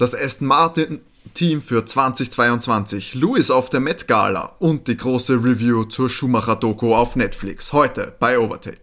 [0.00, 1.00] das Aston Martin
[1.34, 7.16] Team für 2022, Louis auf der Met Gala und die große Review zur Schumacher-Doku auf
[7.16, 7.74] Netflix.
[7.74, 8.78] Heute bei Overtake.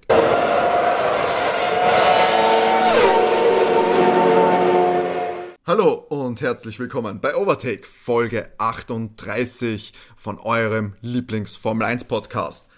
[5.65, 12.69] Hallo und herzlich willkommen bei Overtake, Folge 38 von eurem Lieblings-Formel 1 Podcast.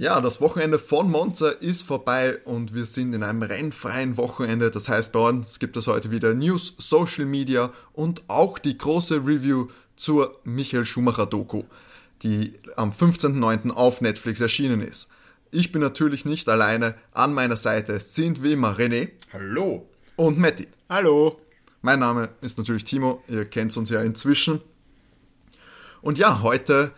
[0.00, 4.70] Ja, das Wochenende von Monza ist vorbei und wir sind in einem rennfreien Wochenende.
[4.70, 9.16] Das heißt, bei uns gibt es heute wieder News, Social Media und auch die große
[9.16, 11.64] Review zur Michael Schumacher Doku,
[12.22, 13.72] die am 15.09.
[13.72, 15.10] auf Netflix erschienen ist.
[15.50, 16.94] Ich bin natürlich nicht alleine.
[17.12, 19.10] An meiner Seite sind wie immer René.
[19.34, 19.86] Hallo.
[20.16, 20.66] Und Matti.
[20.88, 21.38] Hallo.
[21.82, 23.22] Mein Name ist natürlich Timo.
[23.28, 24.62] Ihr kennt uns ja inzwischen.
[26.00, 26.90] Und ja, heute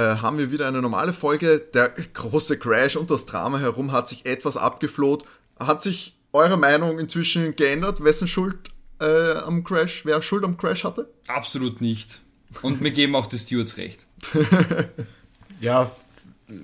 [0.00, 1.58] haben wir wieder eine normale Folge.
[1.72, 5.24] Der große Crash und das Drama herum hat sich etwas abgefloht.
[5.58, 8.02] Hat sich eure Meinung inzwischen geändert?
[8.02, 11.10] Wessen Schuld äh, am Crash, wer Schuld am Crash hatte?
[11.28, 12.20] Absolut nicht.
[12.62, 14.06] Und mir geben auch die Stewards recht.
[15.60, 15.90] ja,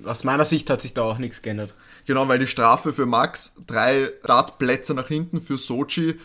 [0.05, 1.73] aus meiner Sicht hat sich da auch nichts geändert.
[2.05, 6.19] Genau, weil die Strafe für Max, drei Startplätze nach hinten für Sochi,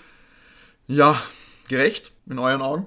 [0.86, 1.20] ja,
[1.68, 2.86] gerecht in euren Augen?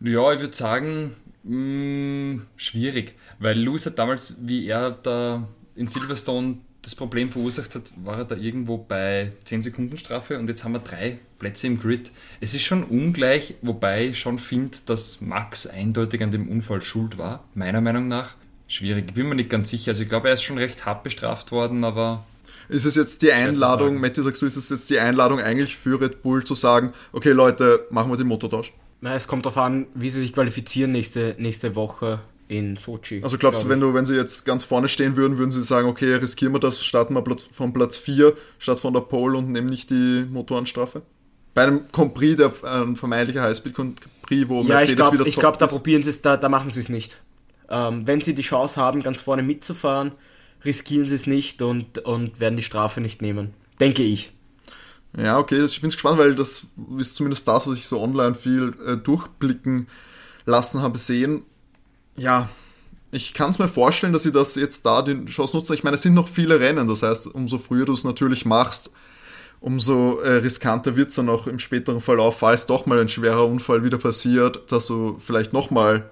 [0.00, 5.88] Ja, ich würde sagen, Mh, hm, schwierig, weil Lewis hat damals, wie er da in
[5.88, 10.64] Silverstone das Problem verursacht hat, war er da irgendwo bei 10 Sekunden Strafe und jetzt
[10.64, 12.12] haben wir drei Plätze im Grid.
[12.40, 17.16] Es ist schon ungleich, wobei ich schon finde, dass Max eindeutig an dem Unfall schuld
[17.16, 18.34] war, meiner Meinung nach.
[18.68, 19.92] Schwierig, ich bin mir nicht ganz sicher.
[19.92, 22.24] Also ich glaube, er ist schon recht hart bestraft worden, aber
[22.68, 26.00] ist es jetzt die Einladung, Matti, sagst du, ist es jetzt die Einladung eigentlich für
[26.00, 28.72] Red Bull zu sagen, okay Leute, machen wir den Motortausch?
[29.04, 33.20] Na, es kommt darauf an, wie sie sich qualifizieren nächste, nächste Woche in Sochi.
[33.22, 35.62] Also glaubst glaub du, wenn du, wenn sie jetzt ganz vorne stehen würden, würden sie
[35.62, 39.52] sagen, okay, riskieren wir das, starten wir von Platz 4 statt von der Pole und
[39.52, 41.02] nehmen nicht die Motorenstrafe?
[41.52, 45.58] Bei einem Compris, der ein vermeintlicher Highspeed-Compris, wo ja, Mercedes ich glaub, wieder Ich glaube,
[45.58, 47.20] da probieren sie es, da, da machen sie es nicht.
[47.68, 50.12] Ähm, wenn sie die Chance haben, ganz vorne mitzufahren,
[50.64, 53.52] riskieren sie es nicht und, und werden die Strafe nicht nehmen.
[53.80, 54.32] Denke ich.
[55.16, 56.66] Ja, okay, ich bin gespannt, weil das
[56.98, 59.86] ist zumindest das, was ich so online viel äh, durchblicken
[60.44, 61.42] lassen habe sehen.
[62.16, 62.48] Ja,
[63.12, 65.74] ich kann es mir vorstellen, dass sie das jetzt da die Chance nutzen.
[65.74, 68.90] Ich meine, es sind noch viele Rennen, das heißt, umso früher du es natürlich machst,
[69.60, 73.46] umso äh, riskanter wird es dann auch im späteren Verlauf, falls doch mal ein schwerer
[73.46, 76.10] Unfall wieder passiert, dass du vielleicht nochmal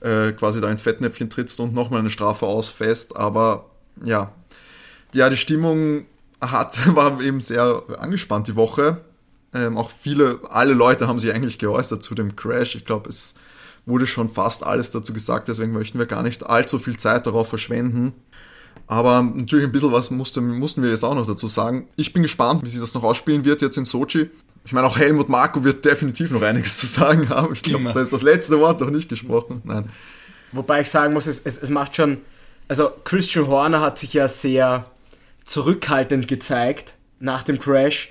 [0.00, 3.16] äh, quasi da ins Fettnäpfchen trittst und nochmal eine Strafe ausfäst.
[3.16, 3.70] Aber
[4.04, 4.32] ja,
[5.12, 6.06] ja, die Stimmung
[6.40, 8.98] hat, war eben sehr angespannt die Woche.
[9.54, 12.74] Ähm, auch viele, alle Leute haben sich eigentlich geäußert zu dem Crash.
[12.74, 13.34] Ich glaube, es
[13.86, 17.48] wurde schon fast alles dazu gesagt, deswegen möchten wir gar nicht allzu viel Zeit darauf
[17.48, 18.12] verschwenden.
[18.86, 21.88] Aber natürlich ein bisschen was musste, mussten wir jetzt auch noch dazu sagen.
[21.96, 24.30] Ich bin gespannt, wie sich das noch ausspielen wird jetzt in Sochi.
[24.64, 27.52] Ich meine, auch Helmut Marko wird definitiv noch einiges zu sagen haben.
[27.54, 29.62] Ich glaube, da ist das letzte Wort noch nicht gesprochen.
[29.64, 29.88] Nein.
[30.52, 32.18] Wobei ich sagen muss, es, es, es macht schon,
[32.68, 34.84] also Christian Horner hat sich ja sehr
[35.48, 38.10] zurückhaltend gezeigt nach dem Crash.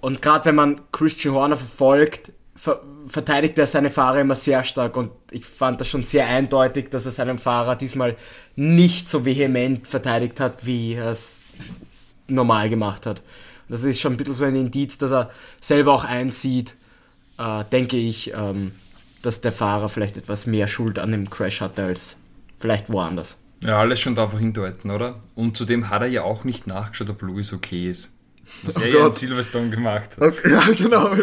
[0.00, 4.96] Und gerade wenn man Christian Horner verfolgt, ver verteidigt er seine Fahrer immer sehr stark.
[4.96, 8.16] Und ich fand das schon sehr eindeutig, dass er seinen Fahrer diesmal
[8.54, 11.36] nicht so vehement verteidigt hat, wie er es
[12.26, 13.22] normal gemacht hat.
[13.70, 16.74] das ist schon ein bisschen so ein Indiz, dass er selber auch einsieht,
[17.38, 18.72] äh, denke ich, ähm,
[19.22, 22.16] dass der Fahrer vielleicht etwas mehr Schuld an dem Crash hatte als
[22.58, 23.36] vielleicht woanders.
[23.60, 25.20] Ja, alles schon darauf hindeuten, oder?
[25.34, 28.14] Und zudem hat er ja auch nicht nachgeschaut, ob Louis okay ist.
[28.62, 30.22] Was oh er ja in Silverstone gemacht hat.
[30.22, 31.14] Okay, ja, genau.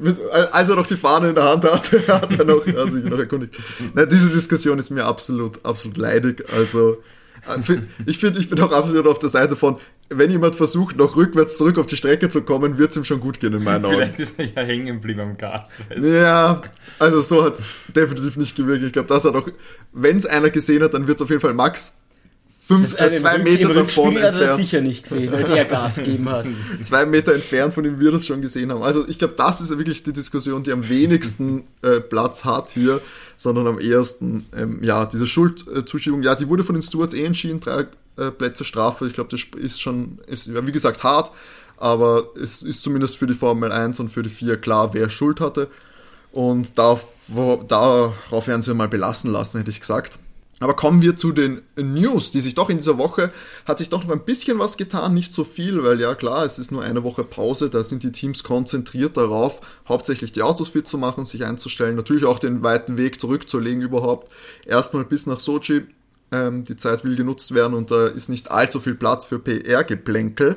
[0.00, 0.20] Mit,
[0.52, 3.54] als er noch die Fahne in der Hand hatte, hat er noch, also noch erkundigt.
[3.94, 6.44] Na, diese Diskussion ist mir absolut, absolut leidig.
[6.52, 7.02] Also,
[7.46, 9.76] äh, ich finde, ich bin auch absolut auf der Seite von,
[10.18, 13.20] wenn jemand versucht, noch rückwärts zurück auf die Strecke zu kommen, wird es ihm schon
[13.20, 13.96] gut gehen in meinen Augen.
[13.96, 15.82] Vielleicht ist er ja hängen geblieben am Gas.
[15.98, 16.62] Ja,
[16.98, 18.82] also so hat es definitiv nicht gewirkt.
[18.82, 19.48] Ich glaube, das hat auch,
[19.92, 22.02] wenn es einer gesehen hat, dann wird es auf jeden Fall Max
[22.64, 24.34] fünf, äh, zwei Rück, Meter davon entfernt.
[24.34, 26.46] Hat er sicher nicht gesehen, weil er Gas gegeben hat.
[26.82, 28.82] zwei Meter entfernt von ihm wir das schon gesehen haben.
[28.82, 33.00] Also ich glaube, das ist wirklich die Diskussion, die am wenigsten äh, Platz hat hier,
[33.36, 37.60] sondern am ehesten, ähm, ja, diese Schuldzuschiebung, ja, die wurde von den Stewards eh entschieden,
[37.60, 37.86] drei
[38.16, 39.06] äh, Plätze Strafe.
[39.06, 41.32] Ich glaube, das ist schon, ist, wie gesagt, hart,
[41.76, 45.40] aber es ist zumindest für die Formel 1 und für die 4 klar, wer Schuld
[45.40, 45.68] hatte.
[46.30, 47.06] Und darauf,
[47.68, 50.18] darauf werden sie mal belassen lassen, hätte ich gesagt.
[50.62, 53.32] Aber kommen wir zu den News, die sich doch in dieser Woche
[53.66, 56.60] hat sich doch noch ein bisschen was getan, nicht so viel, weil ja klar, es
[56.60, 60.86] ist nur eine Woche Pause, da sind die Teams konzentriert darauf, hauptsächlich die Autos fit
[60.86, 64.32] zu machen, sich einzustellen, natürlich auch den weiten Weg zurückzulegen überhaupt.
[64.64, 65.82] Erstmal bis nach Sochi,
[66.32, 70.56] ähm, die Zeit will genutzt werden und da ist nicht allzu viel Platz für PR-Geplänkel.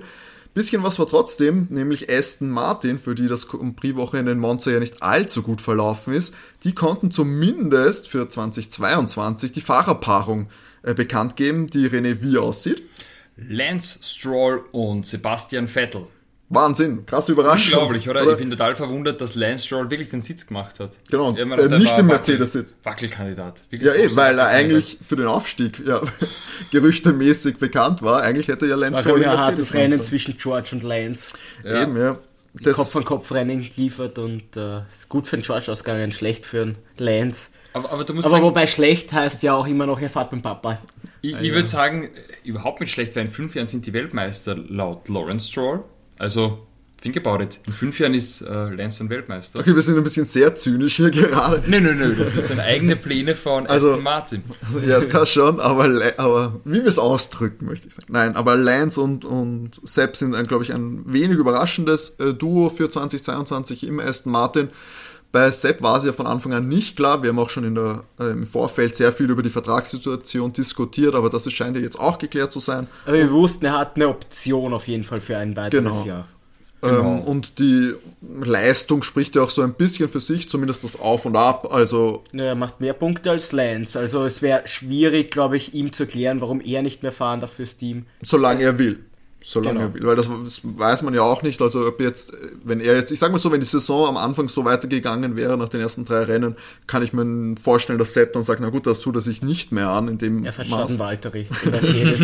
[0.56, 4.80] Bisschen was war trotzdem, nämlich Aston Martin, für die das Grand Prix-Wochenende in Monza ja
[4.80, 6.34] nicht allzu gut verlaufen ist.
[6.64, 10.48] Die konnten zumindest für 2022 die Fahrerpaarung
[10.84, 12.84] äh, bekannt geben, die René wie aussieht.
[13.36, 16.08] Lance Stroll und Sebastian Vettel.
[16.50, 17.74] Wahnsinn, krasse Überraschung.
[17.74, 18.30] Unglaublich, oder?
[18.30, 20.98] Ich bin total verwundert, dass Lance Stroll wirklich den Sitz gemacht hat.
[21.10, 22.76] Genau, Ich mir äh, nicht im Mercedes-Sitz.
[22.84, 23.66] Wackelkandidat.
[23.72, 26.02] Wirklich Ja, eh, weil er eigentlich für den Aufstieg ja,
[26.72, 28.22] gerüchtemäßig bekannt war.
[28.22, 31.36] Eigentlich hätte ja Lance Stroll hartes Mercedes Rennen sein zwischen George und Lance.
[31.64, 31.82] Ja.
[31.82, 32.18] Eben, ja.
[32.74, 36.66] Kopf an Kopf Rennen geliefert und äh, ist gut für den George ausgegangen, schlecht für
[36.66, 37.48] den Lance.
[37.74, 40.30] Aber, aber du musst Aber sagen, wobei schlecht heißt ja auch immer noch, er fährt
[40.30, 40.78] beim Papa.
[41.22, 44.56] ich, ich würde sagen, äh, überhaupt nicht schlecht, weil in fünf Jahren sind die Weltmeister
[44.56, 45.84] laut Lawrence Stroll.
[46.18, 46.66] Also,
[47.02, 47.60] think about it.
[47.68, 49.60] In fünf Jahren ist äh, Lance ein Weltmeister.
[49.60, 51.62] Okay, wir sind ein bisschen sehr zynisch hier gerade.
[51.68, 54.44] Nö, nö, nö, das sind eigene Pläne von Also- Aston Martin.
[54.88, 58.08] Ja, das schon, aber, aber wie wir es ausdrücken, möchte ich sagen.
[58.12, 62.90] Nein, aber Lance und, und Sepp sind, glaube ich, ein wenig überraschendes äh, Duo für
[62.90, 64.70] 2022 im Aston Martin.
[65.36, 67.22] Bei Sepp war es ja von Anfang an nicht klar.
[67.22, 71.14] Wir haben auch schon in der, äh, im Vorfeld sehr viel über die Vertragssituation diskutiert,
[71.14, 72.88] aber das scheint ja jetzt auch geklärt zu sein.
[73.06, 76.06] Aber wir wussten, er hat eine Option auf jeden Fall für ein weiteres Genau.
[76.06, 76.28] Jahr.
[76.84, 77.96] Ähm, und die
[78.46, 81.68] Leistung spricht ja auch so ein bisschen für sich, zumindest das Auf und Ab.
[81.70, 84.00] Also Ja, Er macht mehr Punkte als Lance.
[84.00, 87.52] Also es wäre schwierig, glaube ich, ihm zu erklären, warum er nicht mehr fahren darf
[87.52, 88.06] fürs Team.
[88.22, 89.04] Solange er will.
[89.48, 89.90] Solange Genau.
[89.90, 90.04] er will.
[90.08, 91.62] Weil das, das weiß man ja auch nicht.
[91.62, 92.34] Also ob jetzt,
[92.64, 95.56] wenn er jetzt, ich sag mal so, wenn die Saison am Anfang so weitergegangen wäre
[95.56, 96.56] nach den ersten drei Rennen,
[96.88, 99.72] kann ich mir vorstellen, dass Sepp dann sagt, na gut, das tut er sich nicht
[99.72, 102.22] mehr an in dem Er in Mercedes.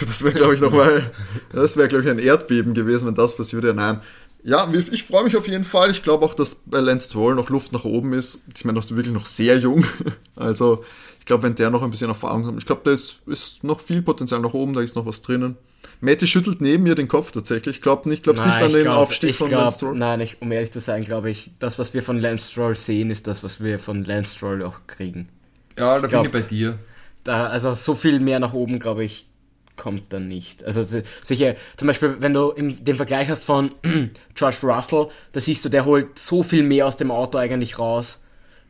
[0.00, 1.12] Das wäre, glaube ich, nochmal,
[1.52, 3.74] das wäre, glaube ich, ein Erdbeben gewesen, wenn das passiert wäre.
[3.74, 4.00] Nein.
[4.42, 5.90] Ja, ich ich freue mich auf jeden Fall.
[5.90, 8.42] Ich glaube auch, dass bei Lance Stroll noch Luft nach oben ist.
[8.56, 9.84] Ich meine, das ist wirklich noch sehr jung.
[10.38, 10.84] Also,
[11.26, 13.80] ich glaube, wenn der noch ein bisschen Erfahrung hat, ich glaube, da ist, ist noch
[13.80, 15.56] viel Potenzial nach oben, da ist noch was drinnen.
[16.00, 17.76] Matti schüttelt neben mir den Kopf tatsächlich.
[17.78, 19.96] Ich glaube nicht, glaubst nicht an ich den glaub- Aufstieg ich von glaub, Lance Stroll?
[19.98, 23.10] Nein, ich, um ehrlich zu sein, glaube ich, das, was wir von Lance Stroll sehen,
[23.10, 25.28] ist das, was wir von Lance Stroll auch kriegen.
[25.76, 26.78] Ja, da glaub- bin ich bei dir.
[27.24, 29.26] Da, also so viel mehr nach oben, glaube ich,
[29.74, 30.62] kommt dann nicht.
[30.62, 33.72] Also si- sicher, zum Beispiel, wenn du im, den Vergleich hast von
[34.36, 38.20] George Russell, da siehst du, der holt so viel mehr aus dem Auto eigentlich raus.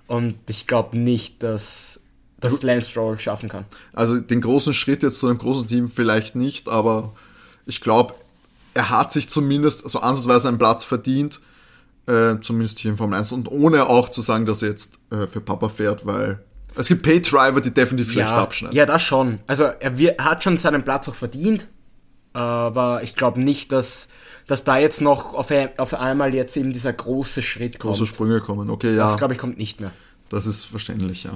[0.09, 1.96] Und ich glaube nicht, dass
[2.41, 3.65] das Lance Stroll schaffen kann.
[3.93, 7.13] Also den großen Schritt jetzt zu einem großen Team vielleicht nicht, aber
[7.65, 8.15] ich glaube,
[8.75, 11.41] er hat sich zumindest so ansatzweise einen Platz verdient,
[12.07, 15.27] äh, zumindest hier in Formel 1 und ohne auch zu sagen, dass er jetzt äh,
[15.27, 16.39] für Papa fährt, weil
[16.77, 18.77] es gibt Pay-Driver, die definitiv schlecht ja, abschneiden.
[18.77, 19.39] ja, das schon.
[19.47, 21.67] Also er, wir, er hat schon seinen Platz auch verdient,
[22.35, 24.09] aber ich glaube nicht, dass,
[24.47, 27.95] dass da jetzt noch auf, auf einmal jetzt eben dieser große Schritt kommt.
[27.97, 28.69] Große Sprünge kommen.
[28.69, 29.91] Okay, ja, Das glaube ich kommt nicht mehr.
[30.29, 31.31] das ist verständlich, ja.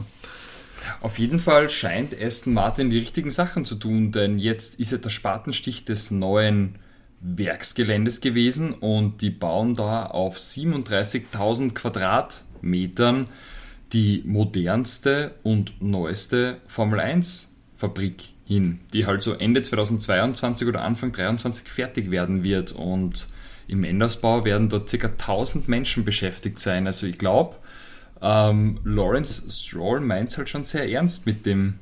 [1.01, 4.99] Auf jeden Fall scheint Aston Martin die richtigen Sachen zu tun, denn jetzt ist ja
[4.99, 6.77] der Spatenstich des neuen
[7.21, 13.29] Werksgeländes gewesen und die bauen da auf 37.000 Quadratmetern
[13.93, 21.13] die modernste und neueste Formel 1 Fabrik hin, die halt so Ende 2022 oder Anfang
[21.13, 23.29] 2023 fertig werden wird und
[23.69, 25.07] im Endersbau werden dort ca.
[25.07, 26.87] 1000 Menschen beschäftigt sein.
[26.87, 27.57] Also ich glaube,
[28.23, 31.75] ähm, Lawrence Stroll meint es halt schon sehr ernst mit dem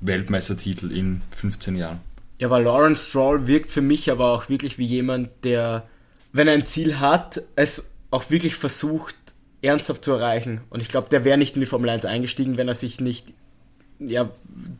[0.00, 2.00] Weltmeistertitel in 15 Jahren.
[2.38, 5.86] Ja, aber Lawrence Stroll wirkt für mich aber auch wirklich wie jemand, der,
[6.32, 9.14] wenn er ein Ziel hat, es auch wirklich versucht,
[9.62, 10.62] ernsthaft zu erreichen.
[10.70, 13.34] Und ich glaube, der wäre nicht in die Formel 1 eingestiegen, wenn er sich nicht
[13.98, 14.30] ja,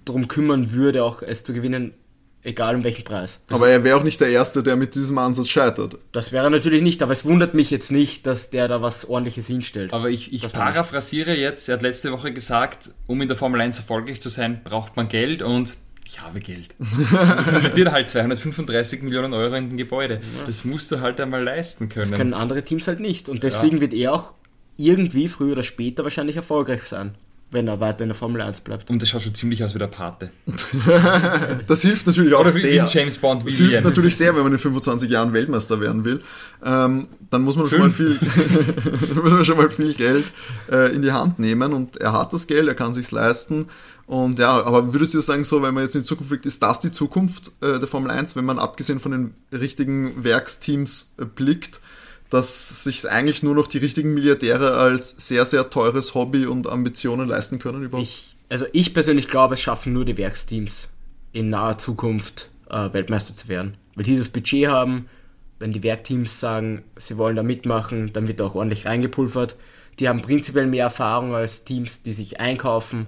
[0.05, 1.93] darum kümmern würde, auch es zu gewinnen,
[2.42, 3.40] egal um welchen Preis.
[3.47, 5.99] Das, Aber er wäre auch nicht der Erste, der mit diesem Ansatz scheitert.
[6.12, 9.09] das wäre er natürlich nicht, aber es wundert mich jetzt nicht, dass der da was
[9.09, 9.92] ordentliches hinstellt.
[9.92, 13.78] Aber ich, ich paraphrasiere jetzt, er hat letzte Woche gesagt, um in der Formel 1
[13.78, 16.75] erfolgreich zu sein, braucht man Geld und ich habe Geld.
[17.38, 20.20] Jetzt investiert er halt 235 Millionen Euro in ein Gebäude.
[20.44, 22.11] Das musst du halt einmal leisten können.
[22.11, 23.28] Das können andere Teams halt nicht.
[23.28, 24.35] Und deswegen wird er auch
[24.76, 27.14] irgendwie früher oder später wahrscheinlich erfolgreich sein,
[27.50, 28.90] wenn er weiter in der Formel 1 bleibt.
[28.90, 30.30] und das schaut schon ziemlich aus wie der Pate.
[31.66, 32.87] Das hilft natürlich auch Oder sehr.
[32.87, 36.23] James Bond, Das hilft natürlich sehr, wenn man in 25 Jahren Weltmeister werden will.
[36.64, 38.19] Ähm, dann muss man schon mal viel,
[39.14, 40.26] muss man schon mal viel Geld
[40.71, 43.66] äh, in die Hand nehmen und er hat das Geld, er kann sich's leisten.
[44.07, 46.62] Und ja, aber würdet ihr sagen, so, wenn man jetzt in die Zukunft blickt, ist
[46.62, 51.25] das die Zukunft äh, der Formel 1, wenn man abgesehen von den richtigen Werksteams äh,
[51.25, 51.80] blickt,
[52.31, 57.29] dass sich eigentlich nur noch die richtigen Milliardäre als sehr, sehr teures Hobby und Ambitionen
[57.29, 58.09] leisten können überhaupt?
[58.09, 60.89] Ich, also ich persönlich glaube, es schaffen nur die Werksteams
[61.33, 63.75] in naher Zukunft äh, Weltmeister zu werden.
[63.95, 65.09] Weil die das Budget haben,
[65.59, 69.57] wenn die Werkteams sagen, sie wollen da mitmachen, dann wird da auch ordentlich reingepulvert.
[69.99, 73.07] Die haben prinzipiell mehr Erfahrung als Teams, die sich einkaufen.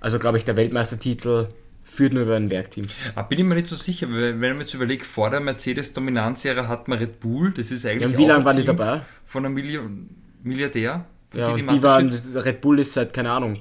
[0.00, 1.48] Also glaube ich, der Weltmeistertitel
[1.90, 2.86] führt nur über ein Werkteam.
[3.14, 6.68] Ah, bin ich mir nicht so sicher, weil wenn man jetzt überlegt, vor der Mercedes-Dominanzjahre
[6.68, 9.02] hat man Red Bull, das ist eigentlich Ja, wie auch lange waren die dabei?
[9.24, 9.78] Von einem Milli
[10.42, 11.04] Milliardär.
[11.34, 12.08] Ja, und die waren.
[12.34, 13.60] Red Bull ist seit, keine Ahnung,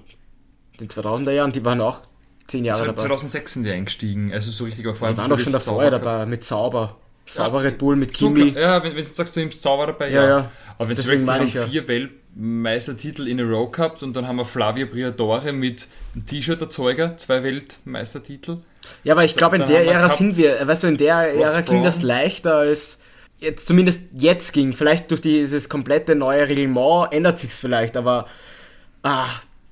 [0.79, 2.01] den 2000er Jahren, die waren auch
[2.47, 3.01] zehn Jahre dabei.
[3.01, 6.43] 2006 sind die eingestiegen, also so richtig, vorher Die waren doch schon davor dabei, mit
[6.43, 6.97] Sauber.
[7.25, 8.51] Sauber Red Bull mit Kimi.
[8.53, 10.27] So, ja, wenn, wenn du sagst, du nimmst Sauber dabei, Ja, ja.
[10.29, 10.51] ja.
[10.77, 11.65] Aber wenn du meine haben ich ja.
[12.35, 17.17] Vier Weltmeistertitel in a row gehabt und dann haben wir Flavio Briatore mit einem T-Shirt-Erzeuger,
[17.17, 18.57] zwei Weltmeistertitel.
[19.03, 21.83] Ja, aber ich glaube, in der Ära sind wir, weißt du, in der Ära ging
[21.83, 22.97] das leichter als
[23.39, 24.73] jetzt, zumindest jetzt ging.
[24.73, 28.27] Vielleicht durch dieses komplette neue Reglement ändert sich's vielleicht, aber
[29.03, 29.27] ah,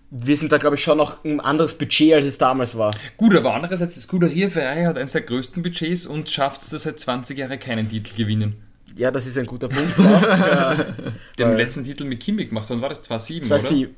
[0.10, 2.92] wir sind da, glaube ich, schon noch ein anderes Budget, als es damals war.
[3.18, 7.00] Gut, aber andererseits, Scuderia Ferrari hat eines der größten Budgets und schafft es, dass seit
[7.00, 8.67] 20 Jahren keinen Titel gewinnen.
[8.98, 9.98] Ja, das ist ein guter Punkt.
[10.00, 10.74] ja.
[11.38, 13.02] Den Weil- letzten Titel mit Kimi gemacht, wann war das?
[13.04, 13.50] 2007, 2-7.
[13.50, 13.60] oder?
[13.60, 13.96] 2007,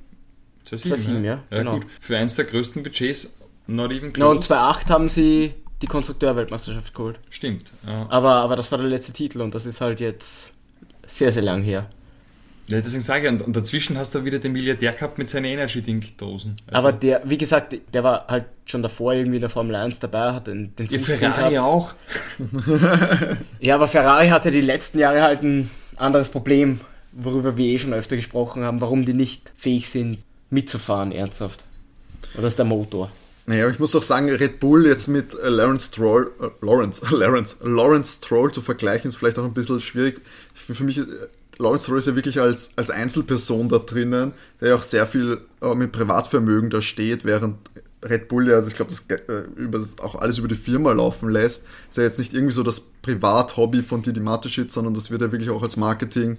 [0.65, 1.74] 2007, ja, ja genau.
[1.75, 1.86] gut.
[2.00, 3.36] Für eines der größten Budgets,
[3.68, 4.53] not even Na, und close.
[4.62, 7.20] 2-8 haben sie die Konstrukteurweltmeisterschaft geholt.
[7.29, 7.72] Stimmt.
[7.86, 8.06] Ja.
[8.10, 10.51] Aber, aber das war der letzte Titel und das ist halt jetzt
[11.08, 11.89] sehr, sehr lang her.
[12.70, 15.46] Ja, deswegen sage ich, und, und dazwischen hast du wieder den Milliardär gehabt mit seinen
[15.46, 16.56] Energy-Ding-Dosen.
[16.68, 20.00] Also, Aber der, wie gesagt, der war halt schon davor irgendwie in der Formel 1
[20.00, 21.58] dabei, hat den, den drin Ferrari gehabt.
[21.60, 21.94] auch.
[23.60, 26.80] Ja, aber Ferrari hatte die letzten Jahre halt ein anderes Problem,
[27.12, 31.64] worüber wir eh schon öfter gesprochen haben, warum die nicht fähig sind, mitzufahren, ernsthaft.
[32.36, 33.12] Und das ist der Motor.
[33.48, 37.02] Naja, aber ich muss auch sagen, Red Bull jetzt mit äh, Lawrence Stroll, äh, Lawrence,
[37.16, 40.22] Lawrence, Lawrence Stroll zu vergleichen, ist vielleicht auch ein bisschen schwierig.
[40.54, 41.04] Für, für mich, äh,
[41.60, 45.42] Lawrence Stroll ist ja wirklich als, als Einzelperson da drinnen, der ja auch sehr viel
[45.62, 47.58] äh, mit Privatvermögen da steht, während
[48.04, 51.30] Red Bull ja, ich glaube, das, äh, über das auch alles über die Firma laufen
[51.30, 51.68] lässt.
[51.89, 55.34] Ist ja jetzt nicht irgendwie so das Privathobby von Didi Mateschitz, sondern das wird ja
[55.34, 56.38] wirklich auch als Marketing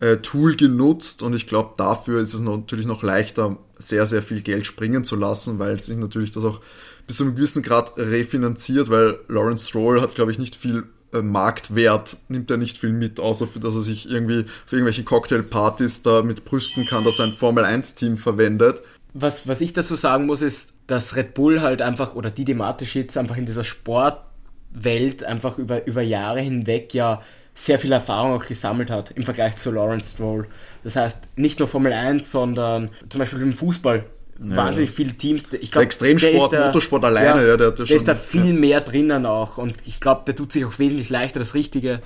[0.00, 4.42] äh, Tool genutzt und ich glaube, dafür ist es natürlich noch leichter, sehr, sehr viel
[4.42, 6.60] Geld springen zu lassen, weil sich natürlich das auch
[7.06, 10.84] bis zu einem gewissen Grad refinanziert, weil Lawrence Stroll hat, glaube ich, nicht viel
[11.20, 16.02] Marktwert, nimmt er nicht viel mit, außer für, dass er sich irgendwie für irgendwelche Cocktailpartys
[16.02, 18.82] da mit brüsten kann, dass er ein Formel-1-Team verwendet.
[19.12, 23.16] Was, was ich dazu sagen muss, ist, dass Red Bull halt einfach, oder Didi Mateschitz
[23.16, 27.20] einfach in dieser Sportwelt einfach über, über Jahre hinweg ja
[27.54, 30.46] sehr viel Erfahrung auch gesammelt hat im Vergleich zu Lawrence Stroll.
[30.84, 34.04] Das heißt, nicht nur Formel 1, sondern zum Beispiel im Fußball.
[34.44, 35.42] Wahnsinnig viele Teams.
[35.60, 38.52] Ich glaub, Extremsport, der ist da- Motorsport alleine, ja, der ja der ist da viel
[38.52, 39.58] mehr drinnen auch.
[39.58, 42.00] Und ich glaube, der tut sich auch wesentlich leichter, das richtige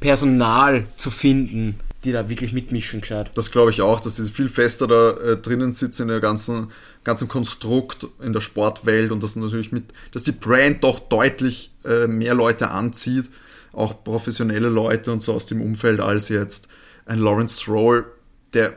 [0.00, 3.30] Personal zu finden, die da wirklich mitmischen gescheit.
[3.34, 6.68] Das glaube ich auch, dass sie viel fester da äh, drinnen sitzen in der ganzen,
[7.04, 12.06] ganzen Konstrukt in der Sportwelt und dass natürlich mit, dass die Brand doch deutlich äh,
[12.06, 13.26] mehr Leute anzieht,
[13.72, 16.68] auch professionelle Leute und so aus dem Umfeld, als jetzt
[17.04, 18.06] ein Lawrence Stroll,
[18.54, 18.72] der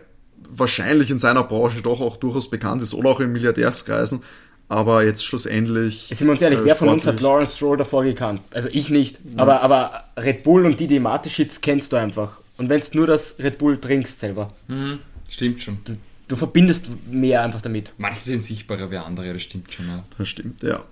[0.57, 4.21] wahrscheinlich in seiner Branche doch auch durchaus bekannt ist oder auch in Milliardärskreisen,
[4.69, 6.07] aber jetzt schlussendlich.
[6.13, 8.41] Sind wir uns ehrlich, äh, wer von uns hat Lawrence Stroll davor gekannt?
[8.51, 9.19] Also ich nicht.
[9.37, 12.39] Aber, aber Red Bull und Didi Mateschitz kennst du einfach.
[12.57, 14.53] Und wenn du nur das Red Bull trinkst selber,
[15.29, 15.79] Stimmt schon.
[16.27, 17.93] du verbindest mehr einfach damit.
[17.97, 19.87] Manche sind sichtbarer wie andere, das stimmt schon.
[19.87, 20.03] Ja.
[20.17, 20.83] Das stimmt, ja.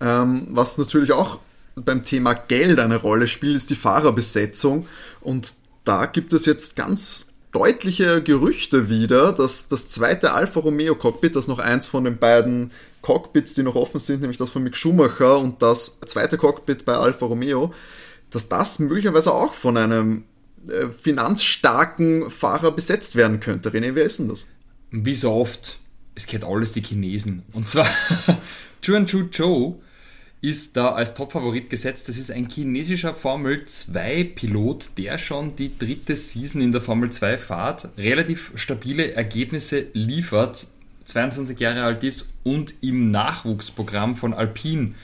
[0.00, 1.38] Ähm, was natürlich auch
[1.74, 4.86] beim Thema Geld eine Rolle spielt, ist die Fahrerbesetzung.
[5.20, 5.54] Und
[5.84, 7.25] da gibt es jetzt ganz
[7.56, 12.70] deutliche Gerüchte wieder, dass das zweite Alfa Romeo Cockpit, das noch eins von den beiden
[13.00, 16.92] Cockpits, die noch offen sind, nämlich das von Mick Schumacher und das zweite Cockpit bei
[16.92, 17.72] Alfa Romeo,
[18.28, 20.24] dass das möglicherweise auch von einem
[20.68, 23.70] äh, finanzstarken Fahrer besetzt werden könnte.
[23.70, 24.48] René, wer ist denn das?
[24.90, 25.78] Wie so oft,
[26.14, 27.42] es geht alles die Chinesen.
[27.54, 27.86] Und zwar,
[28.82, 29.80] Chuan Chu Zhou
[30.40, 32.08] ist da als Topfavorit gesetzt.
[32.08, 37.38] Das ist ein chinesischer Formel 2-Pilot, der schon die dritte Season in der Formel 2
[37.38, 40.66] fahrt, relativ stabile Ergebnisse liefert,
[41.06, 44.94] 22 Jahre alt ist und im Nachwuchsprogramm von Alpine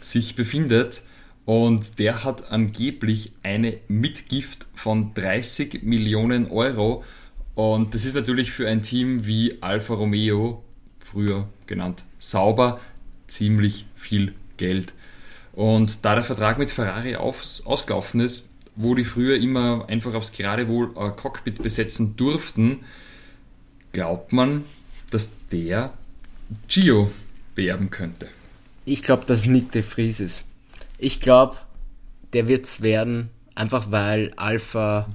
[0.00, 1.02] sich befindet.
[1.44, 7.04] Und der hat angeblich eine Mitgift von 30 Millionen Euro.
[7.54, 10.62] Und das ist natürlich für ein Team wie Alfa Romeo,
[11.00, 12.80] früher genannt Sauber,
[13.26, 14.94] ziemlich viel Geld.
[15.52, 20.32] Und da der Vertrag mit Ferrari aus, ausgelaufen ist, wo die früher immer einfach aufs
[20.32, 22.84] Geradewohl äh, Cockpit besetzen durften,
[23.92, 24.64] glaubt man,
[25.10, 25.92] dass der
[26.68, 27.10] Gio
[27.56, 28.28] beerben könnte.
[28.84, 30.44] Ich glaube, dass Nick de Vries ist.
[30.98, 31.56] Ich glaube,
[32.32, 35.08] der wird es werden, einfach weil Alfa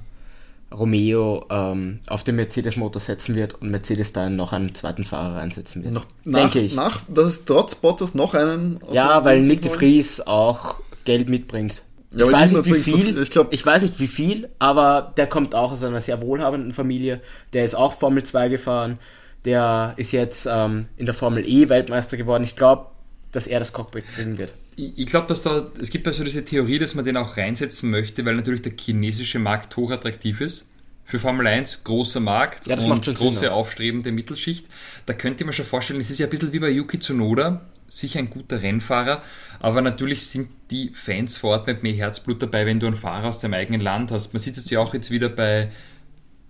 [0.74, 5.84] Romeo ähm, auf den Mercedes-Motor setzen wird und Mercedes dann noch einen zweiten Fahrer einsetzen
[5.84, 5.94] wird.
[5.94, 6.74] Noch, nach, Denke ich.
[6.74, 8.80] Nach, dass es trotz Bottas noch einen.
[8.92, 9.70] ja, weil Nick de?
[9.70, 11.82] Vries auch Geld mitbringt.
[12.14, 13.22] Ja, ich, weiß nicht, wie viel, viel.
[13.22, 16.72] Ich glaub- ich weiß nicht wie viel, aber der kommt auch aus einer sehr wohlhabenden
[16.72, 17.20] Familie.
[17.52, 18.98] Der ist auch Formel 2 gefahren.
[19.44, 22.42] Der ist jetzt ähm, in der Formel E Weltmeister geworden.
[22.44, 22.86] Ich glaube,
[23.36, 24.54] dass er das Cockpit kriegen wird.
[24.76, 28.24] Ich, glaube, dass da, es gibt also diese Theorie, dass man den auch reinsetzen möchte,
[28.24, 30.70] weil natürlich der chinesische Markt hochattraktiv ist.
[31.04, 33.52] Für Formel 1 großer Markt Ja, und Sinn, große ja.
[33.52, 34.66] aufstrebende Mittelschicht.
[35.04, 38.20] Da könnte mir schon vorstellen, es ist ja ein bisschen wie bei Yuki Tsunoda, sicher
[38.20, 39.22] ein guter Rennfahrer,
[39.60, 43.28] aber natürlich sind die Fans vor Ort mit mehr Herzblut dabei, wenn du einen Fahrer
[43.28, 44.32] aus dem eigenen Land hast.
[44.32, 45.68] Man sieht es ja auch jetzt wieder bei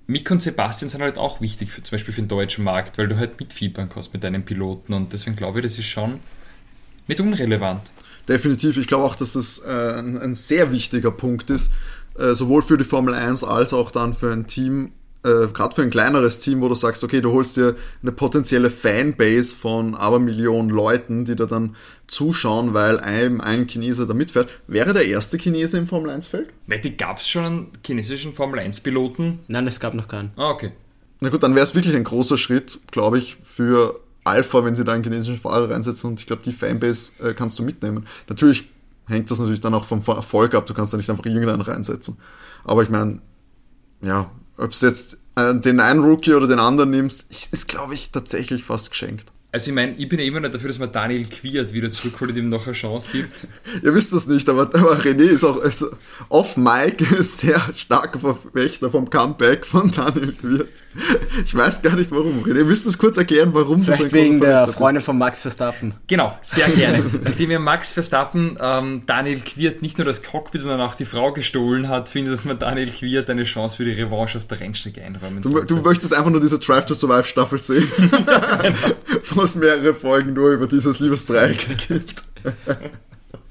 [0.06, 3.08] Mick und Sebastian sind halt auch wichtig, für, zum Beispiel für den deutschen Markt, weil
[3.08, 6.20] du halt mitfiebern kannst mit deinen Piloten und deswegen glaube ich, das ist schon
[7.08, 7.92] nicht unrelevant.
[8.28, 8.76] Definitiv.
[8.76, 11.72] Ich glaube auch, dass das äh, ein, ein sehr wichtiger Punkt ist,
[12.18, 15.82] äh, sowohl für die Formel 1 als auch dann für ein Team, äh, gerade für
[15.82, 20.18] ein kleineres Team, wo du sagst, okay, du holst dir eine potenzielle Fanbase von aber
[20.18, 21.76] Millionen Leuten, die da dann
[22.08, 24.50] zuschauen, weil ein, ein Chinese da mitfährt.
[24.66, 26.48] Wäre der erste Chinese im Formel 1-Feld?
[26.66, 29.40] Weil die gab es schon einen chinesischen Formel 1-Piloten.
[29.46, 30.32] Nein, es gab noch keinen.
[30.36, 30.72] Ah, okay.
[31.20, 34.85] Na gut, dann wäre es wirklich ein großer Schritt, glaube ich, für Alpha, wenn sie
[34.85, 38.06] da einen chinesischen Fahrer reinsetzen und ich glaube, die Fanbase äh, kannst du mitnehmen.
[38.28, 38.68] Natürlich
[39.06, 42.18] hängt das natürlich dann auch vom Erfolg ab, du kannst da nicht einfach irgendeinen reinsetzen.
[42.64, 43.21] Aber ich meine,
[44.02, 48.11] ja, ob es jetzt äh, den einen Rookie oder den anderen nimmst, ist, glaube ich,
[48.11, 49.26] tatsächlich fast geschenkt.
[49.52, 52.33] Also ich meine, ich bin ja immer noch dafür, dass man Daniel Quiert wieder zurückholt
[52.33, 53.47] und ihm noch eine Chance gibt.
[53.83, 55.87] Ihr wisst das nicht, aber, aber René ist auch also,
[56.28, 60.68] off Mike sehr starker Verfechter vom Comeback von Daniel Quier.
[61.44, 62.44] Ich weiß gar nicht warum.
[62.44, 64.66] Willst du es kurz erklären, warum du so ein Vielleicht wegen der?
[64.68, 65.94] Freundin von Max Verstappen.
[66.06, 67.04] Genau, sehr gerne.
[67.24, 71.32] Nachdem ja Max Verstappen ähm, Daniel Quiert nicht nur das Cockpit, sondern auch die Frau
[71.32, 74.60] gestohlen hat, finde ich, dass man Daniel Quiert eine Chance für die Revanche auf der
[74.60, 75.66] Rennstrecke einräumen Du, sollte.
[75.66, 77.88] du möchtest einfach nur diese Drive to Survive Staffel sehen,
[79.30, 82.22] wo es mehrere Folgen nur über dieses Liebesdreieck gibt.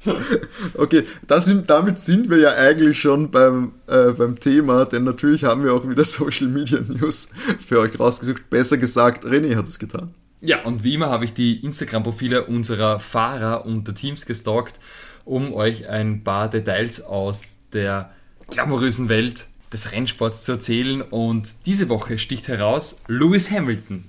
[0.73, 1.03] Okay,
[1.39, 5.73] sind, damit sind wir ja eigentlich schon beim, äh, beim Thema, denn natürlich haben wir
[5.73, 7.29] auch wieder Social Media News
[7.65, 8.49] für euch rausgesucht.
[8.49, 10.13] Besser gesagt, René hat es getan.
[10.41, 14.79] Ja, und wie immer habe ich die Instagram-Profile unserer Fahrer und der Teams gestalkt,
[15.23, 18.11] um euch ein paar Details aus der
[18.49, 21.01] glamourösen Welt des Rennsports zu erzählen.
[21.01, 24.03] Und diese Woche sticht heraus Lewis Hamilton.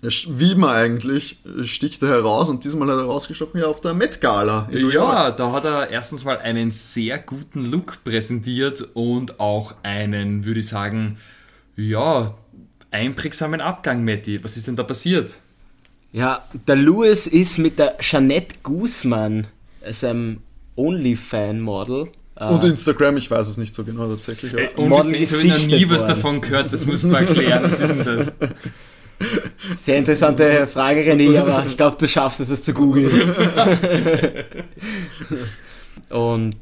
[0.00, 3.94] Wie immer eigentlich äh, sticht er heraus und diesmal hat er rausgestochen ja auf der
[3.94, 5.12] Met Gala in New York.
[5.12, 10.60] Ja, da hat er erstens mal einen sehr guten Look präsentiert und auch einen, würde
[10.60, 11.18] ich sagen,
[11.76, 12.32] ja,
[12.92, 14.42] einprägsamen Abgang, Matti.
[14.44, 15.38] Was ist denn da passiert?
[16.12, 19.48] Ja, der Lewis ist mit der Jeanette Guzman,
[19.90, 20.38] seinem
[20.76, 22.08] Onlyfan-Model.
[22.36, 24.52] äh, Und Instagram, ich weiß es nicht so genau tatsächlich.
[24.76, 27.64] Und Model ich habe noch nie was davon gehört, das muss man erklären.
[27.70, 28.32] Was ist denn das?
[29.84, 33.10] Sehr interessante Frage, René, aber ich glaube, du schaffst es, es zu googeln.
[36.10, 36.56] Und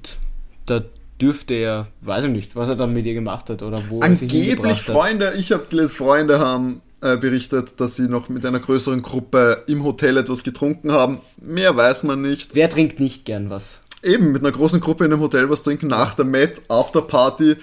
[0.66, 0.83] da
[1.21, 4.07] dürfte er, weiß ich nicht, was er dann mit ihr gemacht hat oder wo er
[4.09, 4.95] sie Angeblich hingebracht hat.
[4.95, 9.64] Freunde, ich habe gelesen, Freunde haben äh, berichtet, dass sie noch mit einer größeren Gruppe
[9.66, 11.21] im Hotel etwas getrunken haben.
[11.37, 12.55] Mehr weiß man nicht.
[12.55, 13.79] Wer trinkt nicht gern was?
[14.03, 17.57] Eben mit einer großen Gruppe in einem Hotel was trinken nach der Met Afterparty.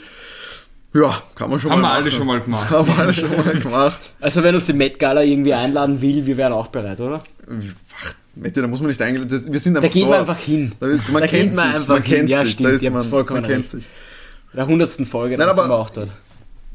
[0.95, 2.01] Ja, kann man schon Haben mal wir machen.
[2.03, 2.69] alle schon mal gemacht.
[2.69, 3.99] Haben wir alle schon mal gemacht.
[4.21, 7.21] Also wenn uns die Met Gala irgendwie einladen will, wir wären auch bereit, oder?
[7.47, 9.29] Ach, Mette, da muss man nicht eingeladen.
[9.29, 10.71] das- Wir sind Da einfach geht man einfach hin.
[10.79, 12.15] Da, man Da kennt geht man sich, einfach man hin.
[12.15, 13.69] kennt Ja, sich, stimmt, da ist man, vollkommen man kennt recht.
[13.69, 13.83] sich.
[14.53, 16.09] In der hundertsten Folge, Nein, aber- sind wir auch dort.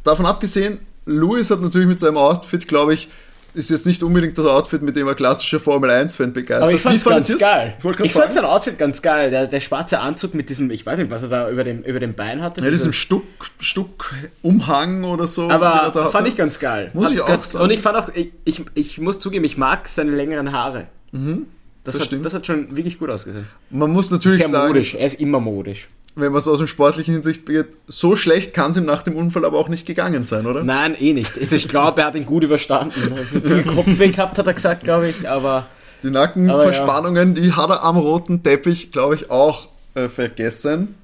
[0.04, 3.08] Davon abgesehen, Lewis hat natürlich mit seinem Outfit, glaube ich,
[3.54, 6.62] ist jetzt nicht unbedingt das Outfit, mit dem er klassischer Formel 1-Fan begeistert.
[6.68, 7.76] Aber ich fand's Wie fandet ganz geil.
[7.82, 9.30] Ich, Ich fand sein Outfit ganz geil.
[9.30, 11.98] Der, der schwarze Anzug mit diesem, ich weiß nicht, was er da über dem, über
[12.00, 12.62] dem Bein hatte.
[12.62, 13.24] Ja, diesem Dieses- Stuck,
[13.58, 15.48] Stuck-Umhang oder so.
[15.48, 16.28] er aber da fand hatte.
[16.28, 16.90] ich ganz geil.
[16.94, 17.64] Muss ich auch sagen.
[17.64, 20.86] Und ich fand auch, ich, ich, ich muss zugeben, ich mag seine längeren Haare.
[21.12, 21.46] das, Mhm,
[21.84, 22.26] das hat, stimmt.
[22.26, 23.46] das hat schon wirklich gut ausgesehen.
[23.70, 24.94] Man muss natürlich Sehr sagen, modisch.
[24.94, 25.88] Er ist immer modisch.
[26.20, 29.16] Wenn man es aus dem sportlichen Hinsicht begeht, so schlecht kann es ihm nach dem
[29.16, 30.62] Unfall aber auch nicht gegangen sein, oder?
[30.64, 31.38] Nein, eh nicht.
[31.38, 33.12] Also ich glaube, er hat ihn gut überstanden.
[33.16, 35.28] Also Den Kopf weg gehabt, hat er gesagt, glaube ich.
[35.28, 35.66] Aber
[36.02, 40.94] Die Nackenverspannungen, die hat er am roten Teppich, glaube ich, auch äh, vergessen.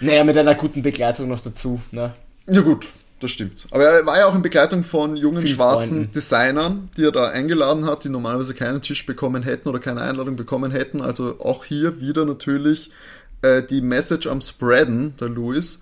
[0.00, 1.80] naja, mit einer guten Begleitung noch dazu.
[1.90, 2.12] Ne?
[2.48, 2.86] Ja gut,
[3.20, 3.66] das stimmt.
[3.70, 6.12] Aber er war ja auch in Begleitung von jungen Vielen schwarzen Freunden.
[6.12, 10.36] Designern, die er da eingeladen hat, die normalerweise keinen Tisch bekommen hätten oder keine Einladung
[10.36, 11.00] bekommen hätten.
[11.00, 12.90] Also auch hier wieder natürlich
[13.46, 15.80] äh, die Message am Spreaden, der Louis.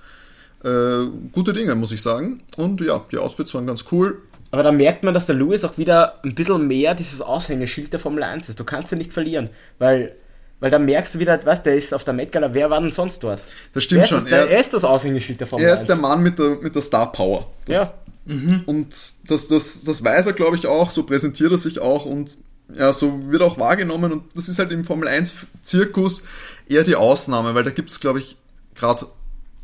[0.64, 2.42] Äh, gute Dinge, muss ich sagen.
[2.56, 4.22] Und ja, die Outfits waren ganz cool.
[4.50, 8.00] Aber da merkt man, dass der Lewis auch wieder ein bisschen mehr dieses Aushängeschild der
[8.00, 8.60] Formel 1 ist.
[8.60, 10.14] Du kannst ihn nicht verlieren, weil,
[10.60, 12.92] weil da merkst du wieder, was, der ist auf der Met Gala, wer war denn
[12.92, 13.40] sonst dort?
[13.40, 14.20] Das Wer stimmt ist schon.
[14.20, 15.80] das, der, Er, er ist das Aushängeschild der Formel er 1.
[15.82, 17.50] ist der Mann mit der, mit der Star Power.
[17.66, 17.94] Das ja.
[18.26, 18.94] Und
[19.28, 22.38] das, das, das weiß er, glaube ich, auch, so präsentiert er sich auch und
[22.72, 26.24] ja, so wird auch wahrgenommen und das ist halt im Formel 1-Zirkus
[26.68, 28.36] eher die Ausnahme, weil da gibt es, glaube ich,
[28.74, 29.06] gerade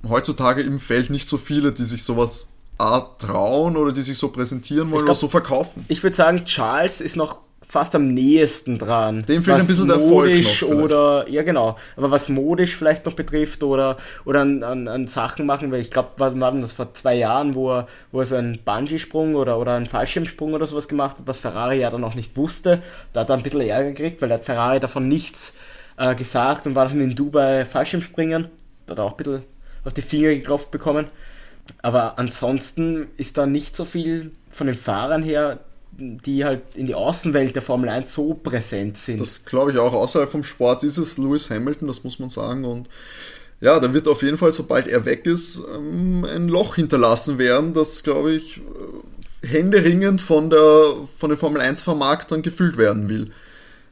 [0.08, 4.28] heutzutage im Feld nicht so viele, die sich sowas A trauen oder die sich so
[4.28, 5.84] präsentieren wollen oder glaub- so verkaufen.
[5.88, 9.22] Ich würde sagen, Charles ist noch fast am nächsten dran.
[9.22, 10.84] Dem fehlt was ein bisschen der modisch Vollknopf vielleicht.
[10.84, 15.46] oder ja genau, aber was modisch vielleicht noch betrifft oder oder an, an, an Sachen
[15.46, 18.26] machen, weil ich glaube, war, war denn das vor zwei Jahren, wo er wo er
[18.26, 22.02] so einen Bungee-Sprung oder oder einen Fallschirmsprung oder sowas gemacht hat, was Ferrari ja dann
[22.02, 22.82] auch nicht wusste.
[23.12, 25.54] Da hat er ein bisschen Ärger gekriegt, weil da hat Ferrari davon nichts
[25.96, 28.48] äh, gesagt und war dann in Dubai Fallschirmspringen.
[28.86, 29.42] Da hat er auch ein bisschen
[29.84, 31.06] auf die Finger geklopft bekommen.
[31.82, 35.60] Aber ansonsten ist da nicht so viel von den Fahrern her,
[36.00, 39.20] die halt in die Außenwelt der Formel 1 so präsent sind.
[39.20, 39.92] Das glaube ich auch.
[39.92, 42.64] Außerhalb vom Sport ist es Lewis Hamilton, das muss man sagen.
[42.64, 42.88] Und
[43.60, 47.74] ja, da wird auf jeden Fall, sobald er weg ist, ähm, ein Loch hinterlassen werden,
[47.74, 53.30] das, glaube ich, äh, händeringend von, der, von den Formel 1-Vermarktern gefüllt werden will.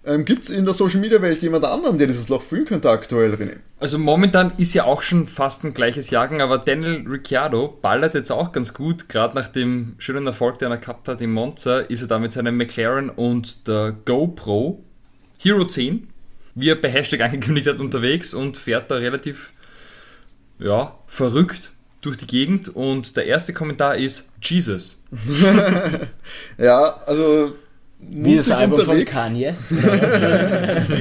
[0.04, 2.88] Ähm, Gibt es in der Social Media Welt jemand anderen, der dieses Loch füllen könnte
[2.88, 3.56] aktuell, René?
[3.80, 8.30] Also momentan ist ja auch schon fast ein gleiches Jagen, aber Daniel Ricciardo ballert jetzt
[8.30, 9.08] auch ganz gut.
[9.08, 12.32] Gerade nach dem schönen Erfolg, den er gehabt hat in Monza, ist er da mit
[12.32, 14.82] seinem McLaren und der GoPro
[15.38, 16.08] Hero 10,
[16.54, 19.52] wie er bei Hashtag angekündigt hat, unterwegs und fährt da relativ
[20.58, 22.68] ja, verrückt durch die Gegend.
[22.68, 25.04] Und der erste Kommentar ist Jesus.
[26.58, 27.54] Ja, also
[28.00, 29.12] Wie das mutig Album von unterwegs.
[29.12, 29.54] Kanye.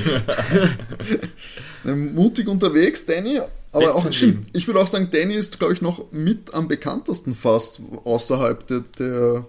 [1.85, 3.39] Äh, mutig unterwegs, Danny.
[3.71, 7.35] Aber auch, stimmt, ich würde auch sagen, Danny ist, glaube ich, noch mit am bekanntesten
[7.35, 9.45] fast außerhalb der, der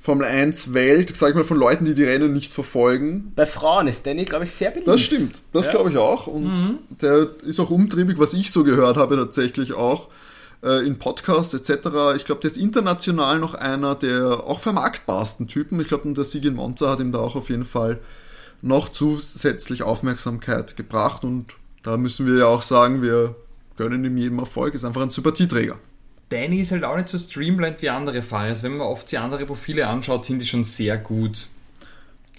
[0.00, 3.32] Formel 1 Welt, sag ich mal, von Leuten, die die Rennen nicht verfolgen.
[3.36, 4.88] Bei Frauen ist Danny, glaube ich, sehr beliebt.
[4.88, 5.72] Das stimmt, das Ja.
[5.72, 6.26] glaube ich auch.
[6.26, 10.08] Und der ist auch umtriebig, was ich so gehört habe tatsächlich auch
[10.62, 12.16] äh, in Podcasts etc.
[12.16, 15.80] Ich glaube, der ist international noch einer der auch vermarktbarsten Typen.
[15.80, 18.00] Ich glaube, der Sieg in Monza hat ihm da auch auf jeden Fall
[18.62, 23.36] noch zusätzlich Aufmerksamkeit gebracht und da müssen wir ja auch sagen, wir
[23.76, 25.78] gönnen ihm jedem Erfolg, ist einfach ein Sympathieträger.
[26.28, 28.48] Danny ist halt auch nicht so streamlined wie andere Fahrer.
[28.48, 31.48] Also wenn man oft sich andere Profile anschaut, sind die schon sehr gut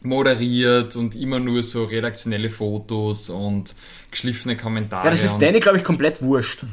[0.04, 3.76] moderiert und immer nur so redaktionelle Fotos und
[4.10, 5.06] geschliffene Kommentare.
[5.06, 6.64] Ja, das ist Danny, glaube ich, komplett wurscht.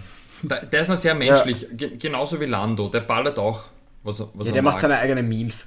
[0.42, 2.88] Der, ist noch sehr menschlich, ge genauso wie Lando.
[2.88, 3.64] Der ballert auch,
[4.04, 4.72] was, was Ja, er der mag.
[4.74, 5.66] macht seine eigenen Memes.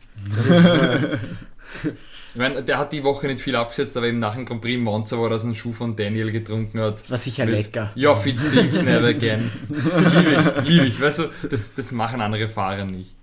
[2.33, 4.75] Ich meine, der hat die Woche nicht viel abgesetzt, aber eben nach dem Grand Prix
[4.75, 7.09] in Monza, wo er dem Schuh von Daniel getrunken hat.
[7.09, 7.91] War sicher Mit- lecker.
[7.95, 9.51] Ja, fit stink never again.
[9.67, 10.31] liebe
[10.61, 11.01] ich, liebe ich.
[11.01, 13.15] Weißt du, das, das machen andere Fahrer nicht.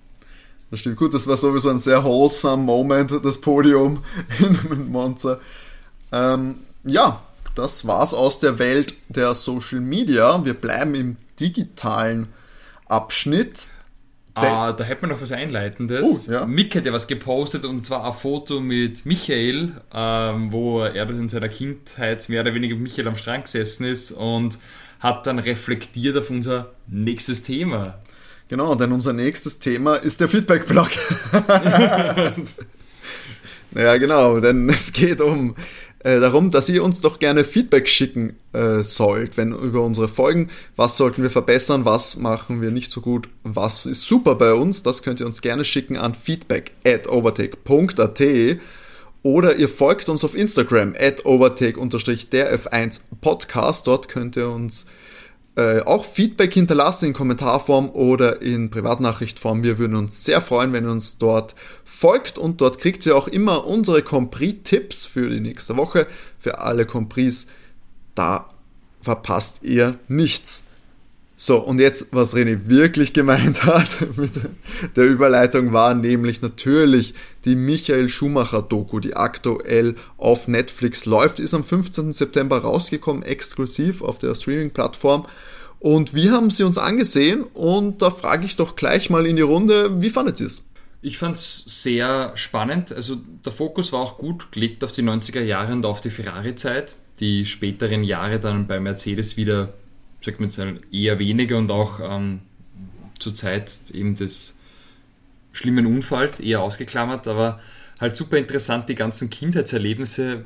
[0.70, 4.02] Das stimmt gut, das war sowieso ein sehr wholesome Moment, das Podium
[4.40, 5.40] in Monza.
[6.12, 7.22] Ähm, ja,
[7.54, 10.44] das war's aus der Welt der Social Media.
[10.44, 12.28] Wir bleiben im digitalen
[12.86, 13.68] Abschnitt.
[14.34, 16.28] Ah, da hätte man noch was Einleitendes.
[16.28, 16.46] Oh, ja.
[16.46, 21.28] Mick hat ja was gepostet und zwar ein Foto mit Michael, ähm, wo er in
[21.28, 24.58] seiner Kindheit mehr oder weniger mit Michael am Strand gesessen ist und
[25.00, 27.98] hat dann reflektiert auf unser nächstes Thema.
[28.48, 30.88] Genau, denn unser nächstes Thema ist der Feedback-Blog.
[33.74, 35.54] ja, genau, denn es geht um
[36.00, 40.48] äh, darum, dass ihr uns doch gerne Feedback schicken äh, sollt, wenn über unsere Folgen,
[40.76, 44.82] was sollten wir verbessern, was machen wir nicht so gut, was ist super bei uns,
[44.82, 48.22] das könnt ihr uns gerne schicken an feedback at overtake.at
[49.24, 54.86] oder ihr folgt uns auf Instagram at overtake-der F1 Podcast, dort könnt ihr uns
[55.58, 59.64] äh, auch Feedback hinterlassen in Kommentarform oder in Privatnachrichtform.
[59.64, 63.26] Wir würden uns sehr freuen, wenn ihr uns dort folgt und dort kriegt ihr auch
[63.26, 66.06] immer unsere Compris-Tipps für die nächste Woche.
[66.38, 67.48] Für alle Compris,
[68.14, 68.48] da
[69.00, 70.67] verpasst ihr nichts.
[71.40, 74.32] So, und jetzt, was René wirklich gemeint hat mit
[74.96, 81.62] der Überleitung, war nämlich natürlich die Michael Schumacher-Doku, die aktuell auf Netflix läuft, ist am
[81.62, 82.12] 15.
[82.12, 85.26] September rausgekommen, exklusiv auf der Streaming-Plattform.
[85.78, 89.42] Und wir haben sie uns angesehen und da frage ich doch gleich mal in die
[89.42, 90.68] Runde, wie fandet ihr es?
[91.02, 92.90] Ich fand es sehr spannend.
[92.90, 96.96] Also der Fokus war auch gut gelegt auf die 90er Jahre und auf die Ferrari-Zeit.
[97.20, 99.72] Die späteren Jahre dann bei Mercedes wieder,
[100.22, 102.40] sagt man jetzt mal, eher weniger und auch ähm,
[103.18, 104.58] zur Zeit eben des
[105.52, 107.60] schlimmen Unfalls eher ausgeklammert, aber
[108.00, 110.44] halt super interessant, die ganzen Kindheitserlebnisse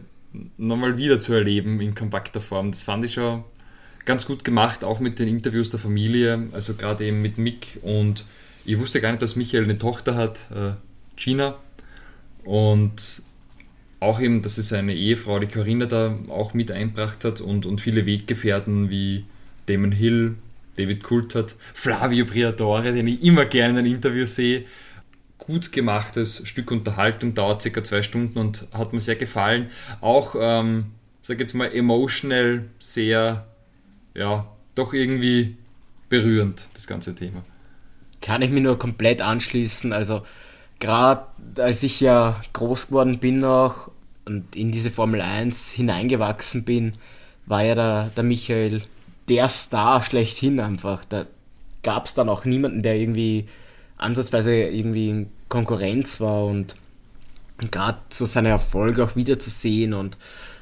[0.57, 2.71] nochmal wieder zu erleben in kompakter Form.
[2.71, 3.45] Das fand ich schon
[4.05, 8.25] ganz gut gemacht, auch mit den Interviews der Familie, also gerade eben mit Mick und
[8.65, 10.73] ich wusste gar nicht, dass Michael eine Tochter hat, äh,
[11.17, 11.57] Gina.
[12.45, 13.23] Und
[14.01, 17.81] auch eben, dass es seine Ehefrau, die Corinna, da auch mit einbracht hat und, und
[17.81, 19.25] viele Weggefährten wie
[19.73, 20.37] Damon Hill,
[20.77, 24.65] David Coulthard, Flavio Briatore, den ich immer gerne in einem Interview sehe.
[25.39, 29.71] Gut gemachtes Stück Unterhaltung, dauert circa zwei Stunden und hat mir sehr gefallen.
[30.01, 30.87] Auch, ähm,
[31.23, 33.47] sag jetzt mal, emotional sehr,
[34.15, 35.57] ja, doch irgendwie
[36.09, 37.45] berührend, das ganze Thema.
[38.21, 39.93] Kann ich mir nur komplett anschließen.
[39.93, 40.23] Also,
[40.79, 43.91] gerade als ich ja groß geworden bin noch,
[44.25, 46.93] und in diese Formel 1 hineingewachsen bin,
[47.47, 48.83] war ja der, der Michael
[49.33, 51.05] der Star schlechthin einfach.
[51.09, 51.25] Da
[51.83, 53.47] gab es dann auch niemanden, der irgendwie
[53.97, 56.75] ansatzweise irgendwie in Konkurrenz war und
[57.71, 60.19] gerade so seine Erfolge auch wiederzusehen und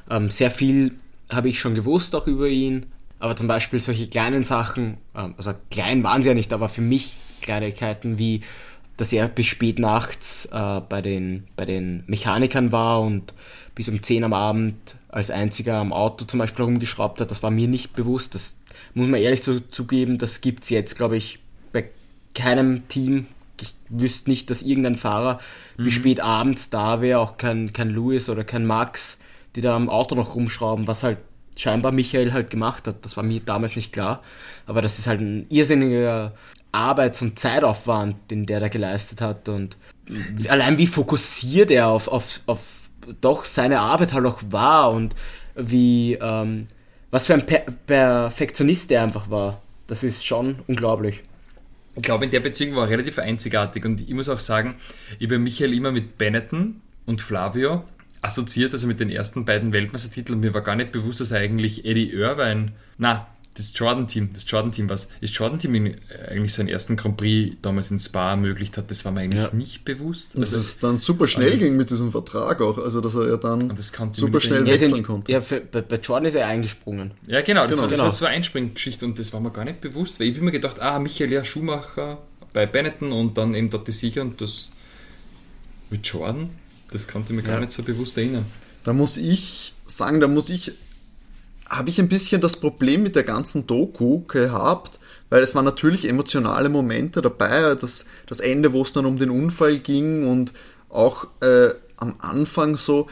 [0.08, 0.94] ähm, sehr viel
[1.30, 2.86] habe ich schon gewusst auch über ihn,
[3.18, 6.82] aber zum Beispiel solche kleinen Sachen, ähm, also klein waren sie ja nicht, aber für
[6.82, 8.42] mich Kleinigkeiten wie,
[8.96, 13.32] dass er bis spät nachts äh, bei, den, bei den Mechanikern war und
[13.74, 14.76] bis um 10 am Abend
[15.08, 18.34] als einziger am Auto zum Beispiel rumgeschraubt hat, das war mir nicht bewusst.
[18.34, 18.54] Das
[18.94, 21.38] muss man ehrlich so zugeben, das gibt es jetzt, glaube ich,
[21.72, 21.90] bei
[22.34, 23.26] keinem Team.
[23.60, 25.40] Ich wüsste nicht, dass irgendein Fahrer
[25.76, 25.84] mhm.
[25.84, 29.18] bis spät abends da wäre, auch kein, kein Lewis oder kein Max,
[29.56, 31.18] die da am Auto noch rumschrauben, was halt
[31.56, 33.04] scheinbar Michael halt gemacht hat.
[33.04, 34.22] Das war mir damals nicht klar.
[34.66, 36.32] Aber das ist halt ein irrsinniger
[36.72, 39.48] Arbeits- und Zeitaufwand, den der da geleistet hat.
[39.48, 39.76] Und
[40.48, 42.60] allein wie fokussiert er auf, auf, auf
[43.20, 45.14] doch seine Arbeit halt auch war und
[45.54, 46.68] wie, ähm,
[47.10, 49.62] was für ein per Perfektionist er einfach war.
[49.86, 51.22] Das ist schon unglaublich.
[51.96, 54.76] Ich glaube, in der Beziehung war er relativ einzigartig und ich muss auch sagen,
[55.18, 57.84] ich habe Michael immer mit Benetton und Flavio
[58.22, 60.40] assoziiert, also mit den ersten beiden Weltmeistertiteln.
[60.40, 65.08] Mir war gar nicht bewusst, dass eigentlich Eddie Irvine, na, das Jordan-Team, das Jordan-Team, was
[65.20, 65.94] das Jordan-Team äh,
[66.28, 69.50] eigentlich seinen ersten Grand Prix damals in Spa ermöglicht hat, das war mir eigentlich ja.
[69.52, 70.36] nicht bewusst.
[70.36, 73.28] Und also, dass es dann super schnell ging mit diesem Vertrag auch, also dass er
[73.28, 73.76] ja dann
[74.12, 75.32] super schnell wechseln ja, konnte.
[75.32, 77.10] Ja, für, bei, bei, Jordan ist er eingesprungen.
[77.26, 77.82] Ja, genau, das, genau.
[77.82, 78.04] War, das genau.
[78.04, 80.52] war so eine Einspringgeschichte und das war mir gar nicht bewusst, weil ich habe mir
[80.52, 82.18] gedacht, ah, Michael ja, Schumacher
[82.52, 84.70] bei Benetton und dann eben dort die Sieger und das
[85.90, 86.50] mit Jordan,
[86.92, 87.54] das konnte ich mir ja.
[87.54, 88.46] gar nicht so bewusst erinnern.
[88.84, 90.72] Da muss ich sagen, da muss ich
[91.70, 94.98] habe ich ein bisschen das Problem mit der ganzen Doku gehabt,
[95.30, 99.30] weil es waren natürlich emotionale Momente dabei, das, das Ende, wo es dann um den
[99.30, 100.52] Unfall ging und
[100.88, 103.08] auch äh, am Anfang so,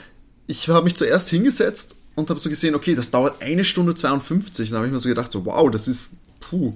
[0.49, 4.71] ich habe mich zuerst hingesetzt und habe so gesehen, okay, das dauert eine Stunde 52.
[4.71, 6.73] Dann habe ich mir so gedacht, so wow, das ist puh,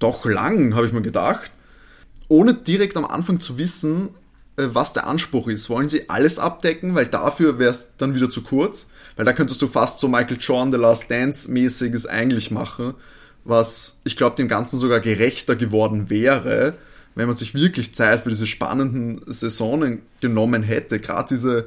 [0.00, 1.52] doch lang, habe ich mir gedacht.
[2.26, 4.08] Ohne direkt am Anfang zu wissen,
[4.56, 5.70] äh, was der Anspruch ist.
[5.70, 8.90] Wollen sie alles abdecken, weil dafür wäre es dann wieder zu kurz?
[9.16, 12.94] Weil da könntest du fast so Michael Jordan The Last Dance mäßiges eigentlich machen,
[13.44, 16.74] was ich glaube dem Ganzen sogar gerechter geworden wäre,
[17.14, 20.98] wenn man sich wirklich Zeit für diese spannenden Saisonen genommen hätte.
[20.98, 21.66] Gerade diese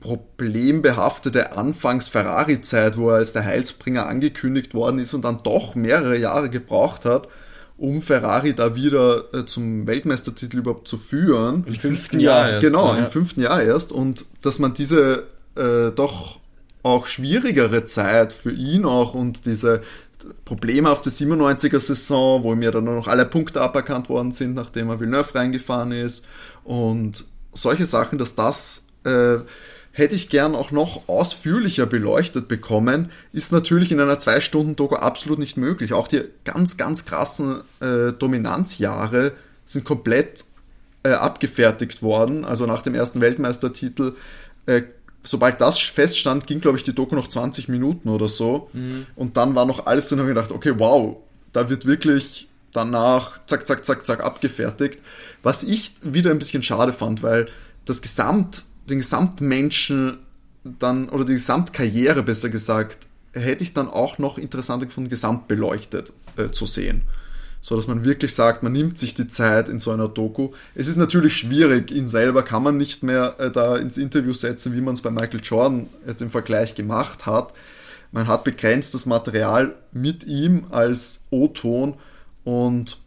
[0.00, 6.50] problembehaftete Anfangs-Ferrari-Zeit, wo er als der Heilsbringer angekündigt worden ist und dann doch mehrere Jahre
[6.50, 7.28] gebraucht hat,
[7.76, 11.64] um Ferrari da wieder äh, zum Weltmeistertitel überhaupt zu führen.
[11.66, 12.66] Im fünften Jahr erst.
[12.66, 13.04] Genau, ja.
[13.04, 13.92] im fünften Jahr erst.
[13.92, 15.24] Und dass man diese
[15.56, 16.40] äh, doch
[16.86, 19.82] auch schwierigere Zeit für ihn auch und diese
[20.44, 25.00] problemhafte 97er Saison, wo ja dann nur noch alle Punkte aberkannt worden sind, nachdem er
[25.00, 26.24] Villeneuve reingefahren ist
[26.64, 29.38] und solche Sachen, dass das äh,
[29.92, 34.96] hätte ich gern auch noch ausführlicher beleuchtet bekommen, ist natürlich in einer zwei Stunden Doku
[34.96, 35.92] absolut nicht möglich.
[35.92, 39.32] Auch die ganz, ganz krassen äh, Dominanzjahre
[39.64, 40.44] sind komplett
[41.02, 42.44] äh, abgefertigt worden.
[42.44, 44.12] Also nach dem ersten Weltmeistertitel
[44.66, 44.82] äh,
[45.26, 48.68] sobald das feststand, ging, glaube ich, die Doku noch 20 Minuten oder so.
[48.72, 49.06] Mhm.
[49.16, 51.16] Und dann war noch alles drin habe ich gedacht, okay, wow,
[51.52, 54.98] da wird wirklich danach zack, zack, zack, zack abgefertigt.
[55.42, 57.48] Was ich wieder ein bisschen schade fand, weil
[57.84, 60.18] das Gesamt, den Gesamtmenschen
[60.64, 66.12] dann, oder die Gesamtkarriere besser gesagt, hätte ich dann auch noch interessanter gefunden, gesamt beleuchtet
[66.36, 67.02] äh, zu sehen
[67.66, 70.50] so dass man wirklich sagt, man nimmt sich die Zeit in so einer Doku.
[70.76, 74.76] Es ist natürlich schwierig, ihn selber kann man nicht mehr äh, da ins Interview setzen,
[74.76, 77.54] wie man es bei Michael Jordan jetzt im Vergleich gemacht hat.
[78.12, 81.94] Man hat begrenztes Material mit ihm als O-Ton
[82.44, 82.98] und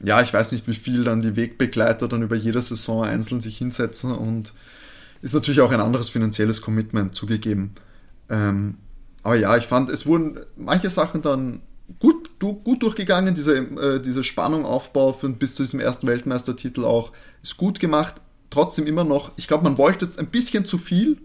[0.00, 3.58] ja, ich weiß nicht, wie viel dann die Wegbegleiter dann über jede Saison einzeln sich
[3.58, 4.54] hinsetzen und
[5.20, 7.76] ist natürlich auch ein anderes finanzielles Commitment zugegeben.
[8.28, 8.78] Ähm,
[9.22, 11.60] aber ja, ich fand, es wurden manche Sachen dann
[11.98, 13.34] gut, gut durchgegangen.
[13.34, 18.16] Diese, äh, diese Spannung Aufbau für, bis zu diesem ersten Weltmeistertitel auch ist gut gemacht.
[18.50, 21.18] Trotzdem immer noch, ich glaube, man wollte ein bisschen zu viel.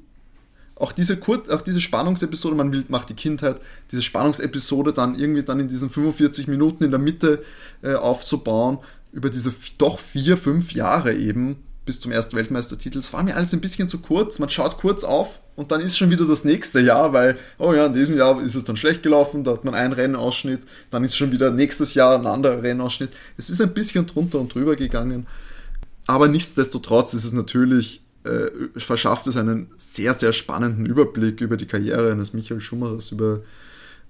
[0.76, 3.60] Auch diese, Kur auch diese Spannungsepisode, man will, macht die Kindheit,
[3.91, 7.43] diese Spannungsepisode dann irgendwie dann in diesen 45 Minuten in der Mitte
[7.82, 8.78] äh, aufzubauen,
[9.12, 13.00] über diese doch vier, fünf Jahre eben, bis zum ersten Weltmeistertitel.
[13.00, 14.38] Es war mir alles ein bisschen zu kurz.
[14.38, 17.88] Man schaut kurz auf und dann ist schon wieder das nächste Jahr, weil, oh ja,
[17.88, 21.17] in diesem Jahr ist es dann schlecht gelaufen, da hat man einen Rennausschnitt, dann ist
[21.17, 23.10] schon wieder nächstes Jahr ein anderer Rennausschnitt.
[23.38, 25.26] Es ist ein bisschen drunter und drüber gegangen.
[26.06, 31.65] Aber nichtsdestotrotz ist es natürlich, äh, verschafft es einen sehr, sehr spannenden Überblick über die
[31.65, 33.41] Karriere eines Michael Schumachers, über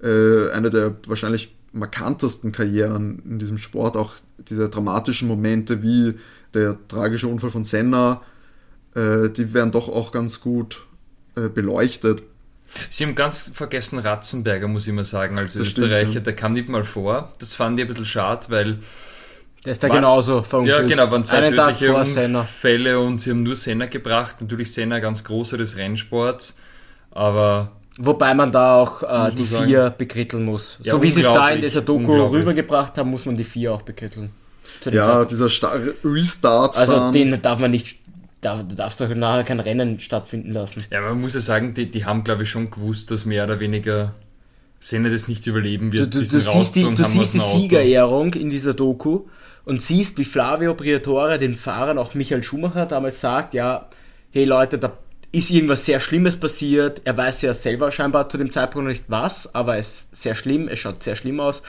[0.03, 4.13] äh, eine der wahrscheinlich markantesten Karrieren in diesem Sport, auch
[4.49, 6.15] diese dramatischen Momente wie
[6.53, 8.21] der tragische Unfall von Senna,
[8.95, 10.85] äh, die werden doch auch ganz gut
[11.35, 12.23] äh, beleuchtet.
[12.89, 15.99] Sie haben ganz vergessen Ratzenberger, muss ich mal sagen, als Das Österreicher.
[16.01, 16.21] stimmt, ja.
[16.21, 17.33] Der kam nicht mal vor.
[17.39, 18.79] Das fand ich ein bisschen schade, weil
[19.65, 20.87] Der ist da War- genauso Ja, verunglückt.
[20.89, 22.41] genau, waren zwei Einen Tag tödliche vor Senna.
[22.41, 24.41] Unfälle und sie haben nur Senna gebracht.
[24.41, 26.57] Natürlich Senna ganz großer des Rennsports,
[27.11, 29.65] aber Wobei man da auch äh, die sagen.
[29.65, 30.77] vier bekritteln muss.
[30.83, 33.73] Ja, so wie sie es da in dieser Doku rübergebracht haben, muss man die vier
[33.73, 34.29] auch bekritteln.
[34.85, 35.31] Ja, Zeitpunkt.
[35.31, 35.71] dieser Sta
[36.03, 37.13] Restart Also dann.
[37.13, 37.97] den darf man nicht,
[38.41, 40.83] da du darfst doch nachher kein Rennen stattfinden lassen.
[40.91, 43.59] ja, man muss ja sagen, die, die haben, glaube ich, schon gewusst, dass mehr oder
[43.59, 44.13] weniger
[44.79, 46.13] Senna das nicht überleben Du, wird.
[46.13, 47.39] du, du den siehst die, du siehst die.
[47.39, 49.21] Siegerehrung in dieser Doku
[49.65, 53.87] und siehst, wie Flavio Briatore den Fahrern, auch Michael Schumacher, damals sagt, ja,
[54.29, 54.93] hey Leute, da
[55.31, 57.01] ist irgendwas sehr Schlimmes passiert.
[57.03, 60.35] Er weiß ja selber scheinbar zu dem Zeitpunkt noch nicht was, aber es ist sehr
[60.35, 61.61] schlimm, es schaut sehr schlimm aus.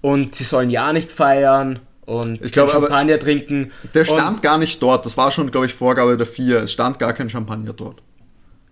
[0.00, 3.70] Und sie sollen ja nicht feiern und Ich aber- Champagner trinken.
[3.94, 5.04] Der stand gar nicht dort.
[5.06, 6.62] Das war schon, glaube ich, Vorgabe der vier.
[6.62, 8.02] Es stand gar kein Champagner dort.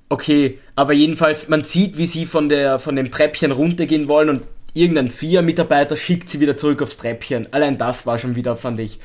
[0.08, 4.42] Okay, aber jedenfalls, man sieht, wie sie von, der, von dem Treppchen runtergehen wollen und
[4.74, 7.46] irgendein Vier-Mitarbeiter schickt sie wieder zurück aufs Treppchen.
[7.52, 8.98] Allein das war schon wieder, fand ich,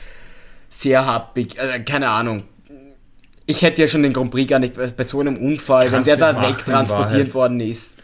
[0.69, 1.57] sehr happig.
[1.59, 2.43] Äh, keine Ahnung.
[3.45, 6.19] Ich hätte ja schon den Grand Prix gar nicht bei, so einem Unfall, Kannst wenn
[6.19, 7.95] der da wegtransportiert worden ist.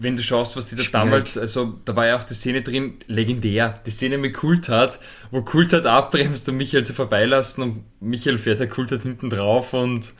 [0.00, 0.92] Wenn du schaust, was die da Schwierig.
[0.92, 3.80] damals, also da war ja auch die Szene drin, legendär.
[3.86, 8.68] Die Szene mit Kultat, wo Kultat abbremst und Michael zu vorbeilassen und Michael fährt der
[8.68, 10.12] Kultat hinten drauf und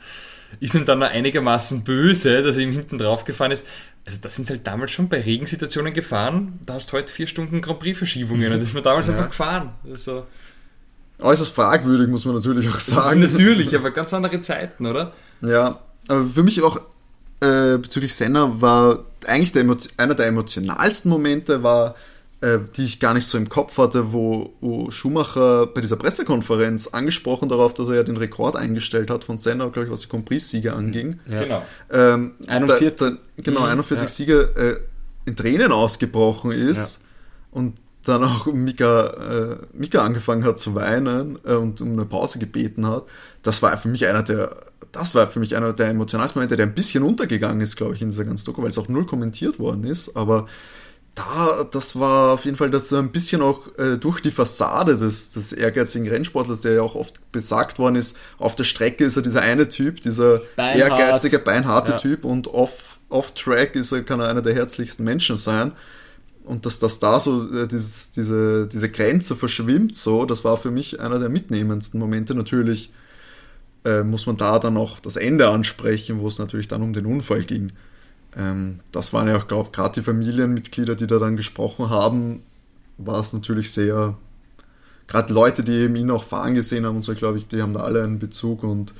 [0.59, 3.65] ist ihm dann noch einigermaßen böse, dass er ihm hinten drauf gefahren ist.
[4.05, 6.59] Also das sind halt damals schon bei Regensituationen gefahren.
[6.65, 9.29] Da hast du heute vier Stunden Grand Prix Verschiebungen und das ist mir damals einfach
[9.29, 9.71] gefahren.
[9.89, 10.25] Also,
[11.21, 13.19] Äußerst fragwürdig, muss man natürlich auch sagen.
[13.31, 15.13] natürlich, aber ganz andere Zeiten, oder?
[15.41, 16.81] Ja, aber für mich auch
[17.41, 19.65] äh, bezüglich Senna war eigentlich der
[19.97, 21.95] einer der emotionalsten Momente war,
[22.41, 26.87] äh, die ich gar nicht so im Kopf hatte, wo, wo Schumacher bei dieser Pressekonferenz
[26.87, 30.07] angesprochen darauf, dass er ja den Rekord eingestellt hat von Senna, glaube ich, was die
[30.07, 31.19] Compris-Siege anging.
[31.29, 31.43] Ja.
[31.43, 31.63] Genau.
[31.91, 32.97] Ähm, 41.
[32.97, 34.07] Da, da, genau, Mhm, 41 ja.
[34.07, 34.79] Siege
[35.25, 37.03] äh, in Tränen ausgebrochen ist
[37.51, 37.75] und
[38.09, 42.85] dann auch Mika, äh, Mika angefangen hat zu weinen äh, und um eine Pause gebeten
[42.87, 43.03] hat.
[43.43, 44.55] Das war für mich einer der,
[44.91, 48.01] das war für mich einer der emotionalsten Momente, der ein bisschen untergegangen ist, glaube ich,
[48.01, 50.47] in dieser ganzen Doku, weil es auch null kommentiert worden ist, aber
[51.15, 54.97] da, das war auf jeden Fall, dass er ein bisschen auch äh, durch die Fassade
[54.97, 59.17] des, des ehrgeizigen Rennsportlers, der ja auch oft besagt worden ist, auf der Strecke ist
[59.17, 60.77] er dieser eine Typ, dieser Beinhart.
[60.77, 61.97] ehrgeizige, beinharte Ja.
[61.97, 65.73] Typ und off, off-track ist er, kann er einer der herzlichsten Menschen sein.
[66.43, 70.71] Und dass das da so äh, dieses, diese, diese Grenze verschwimmt, so, das war für
[70.71, 72.33] mich einer der mitnehmendsten Momente.
[72.33, 72.91] Natürlich
[73.85, 77.05] äh, muss man da dann auch das Ende ansprechen, wo es natürlich dann um den
[77.05, 77.71] Unfall ging.
[78.35, 82.43] Ähm, das waren ja auch, glaube ich, gerade die Familienmitglieder, die da dann gesprochen haben,
[82.97, 84.17] war es natürlich sehr,
[85.07, 87.73] gerade Leute, die eben ihn auch fahren gesehen haben und so, glaube ich, die haben
[87.73, 88.93] da alle einen Bezug und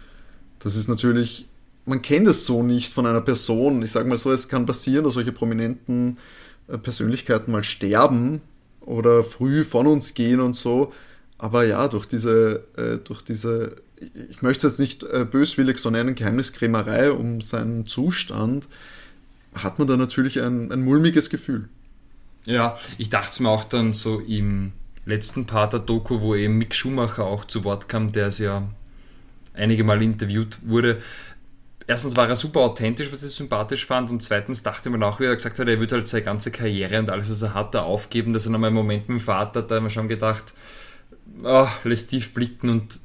[0.59, 1.47] das ist natürlich,
[1.85, 3.81] man kennt es so nicht von einer Person.
[3.81, 6.17] Ich sage mal so, es kann passieren, dass solche prominenten
[6.77, 8.41] Persönlichkeiten mal sterben
[8.81, 10.93] oder früh von uns gehen und so.
[11.37, 13.77] Aber ja, durch diese, äh, durch diese,
[14.29, 18.67] ich möchte es jetzt nicht äh, böswillig so nennen, Geheimniskrämerei um seinen Zustand,
[19.53, 21.69] hat man da natürlich ein, ein mulmiges Gefühl.
[22.45, 24.73] Ja, ich dachte es mir auch dann so im
[25.05, 28.67] letzten Part der Doku, wo eben Mick Schumacher auch zu Wort kam, der es ja
[29.53, 31.01] einige Mal interviewt wurde.
[31.89, 35.23] Erstens war er super authentisch, was ich sympathisch fand, und zweitens dachte man auch, wie
[35.23, 37.81] er gesagt hat, er würde halt seine ganze Karriere und alles, was er hat, da
[37.81, 40.53] aufgeben, dass er nochmal einen Moment mit dem Vater hat, da haben wir schon gedacht,
[41.43, 42.99] oh, lässt tief blicken und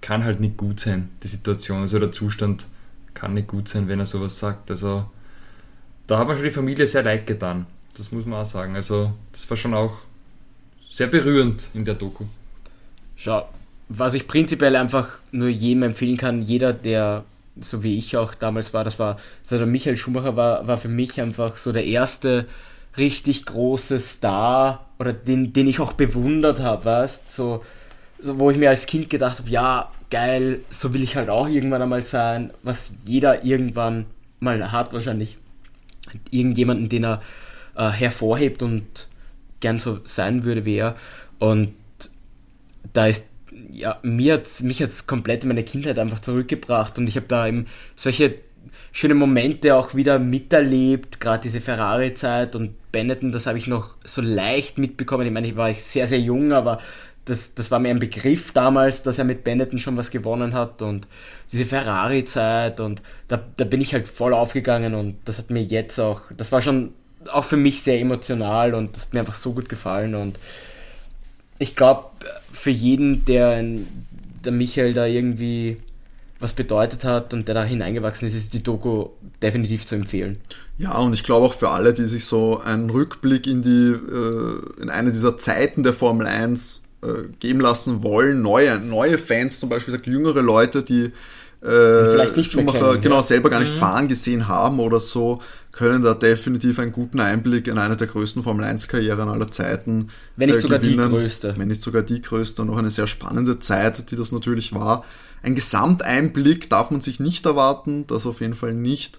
[0.00, 2.64] kann halt nicht gut sein, die Situation, also der Zustand
[3.12, 4.70] kann nicht gut sein, wenn er sowas sagt.
[4.70, 5.04] Also
[6.06, 7.66] da hat man schon die Familie sehr leid getan.
[7.98, 8.74] Das muss man auch sagen.
[8.76, 9.98] Also, das war schon auch
[10.88, 12.24] sehr berührend in der Doku.
[13.14, 13.46] Schau,
[13.90, 17.26] was ich prinzipiell einfach nur jedem empfehlen kann, jeder, der
[17.60, 20.88] so wie ich auch damals war, das war, so der Michael Schumacher war, war für
[20.88, 22.46] mich einfach so der erste
[22.96, 27.62] richtig große Star oder den, den ich auch bewundert habe, weißt so,
[28.20, 31.48] so, wo ich mir als Kind gedacht habe, ja, geil, so will ich halt auch
[31.48, 34.06] irgendwann einmal sein, was jeder irgendwann
[34.40, 35.38] mal hat wahrscheinlich.
[36.30, 37.22] Irgendjemanden, den er
[37.74, 39.08] äh, hervorhebt und
[39.60, 40.96] gern so sein würde wie er.
[41.38, 41.74] Und
[42.92, 43.30] da ist,
[43.70, 47.26] ja, mir hat's, mich hat es komplett in meine Kindheit einfach zurückgebracht und ich habe
[47.26, 48.34] da eben solche
[48.92, 54.20] schöne Momente auch wieder miterlebt, gerade diese Ferrari-Zeit und Benetton, das habe ich noch so
[54.20, 55.26] leicht mitbekommen.
[55.26, 56.78] Ich meine, ich war sehr, sehr jung, aber
[57.24, 60.82] das, das war mir ein Begriff damals, dass er mit Benetton schon was gewonnen hat
[60.82, 61.06] und
[61.50, 65.98] diese Ferrari-Zeit und da, da bin ich halt voll aufgegangen und das hat mir jetzt
[66.00, 66.92] auch, das war schon
[67.32, 70.38] auch für mich sehr emotional und das hat mir einfach so gut gefallen und
[71.58, 72.10] ich glaube,
[72.52, 73.62] für jeden, der
[74.44, 75.76] der Michael da irgendwie
[76.42, 80.38] was bedeutet hat und der da hineingewachsen ist, ist die Doku definitiv zu empfehlen.
[80.76, 84.82] Ja, und ich glaube auch für alle, die sich so einen Rückblick in die, äh,
[84.82, 89.68] in eine dieser Zeiten der Formel 1 äh, geben lassen wollen, neue, neue Fans zum
[89.68, 91.12] Beispiel, jüngere Leute, die
[91.64, 93.22] vielleicht nicht Schumacher kennen, genau ja.
[93.22, 95.40] selber gar nicht fahren gesehen haben oder so,
[95.72, 100.08] können da definitiv einen guten Einblick in eine der größten Formel 1 Karrieren aller Zeiten
[100.36, 101.10] Wenn nicht äh, sogar die gewinnen.
[101.10, 101.54] größte.
[101.56, 105.04] Wenn nicht sogar die größte und auch eine sehr spannende Zeit, die das natürlich war.
[105.42, 109.18] Ein Gesamteinblick darf man sich nicht erwarten, das auf jeden Fall nicht.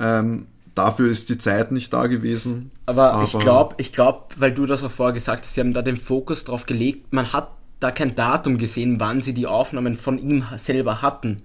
[0.00, 2.72] Ähm, dafür ist die Zeit nicht da gewesen.
[2.86, 5.82] Aber, ich glaube, ich glaub, weil du das auch vorher gesagt hast, sie haben da
[5.82, 10.18] den Fokus drauf gelegt, man hat da kein Datum gesehen, wann sie die Aufnahmen von
[10.18, 11.42] ihm selber hatten.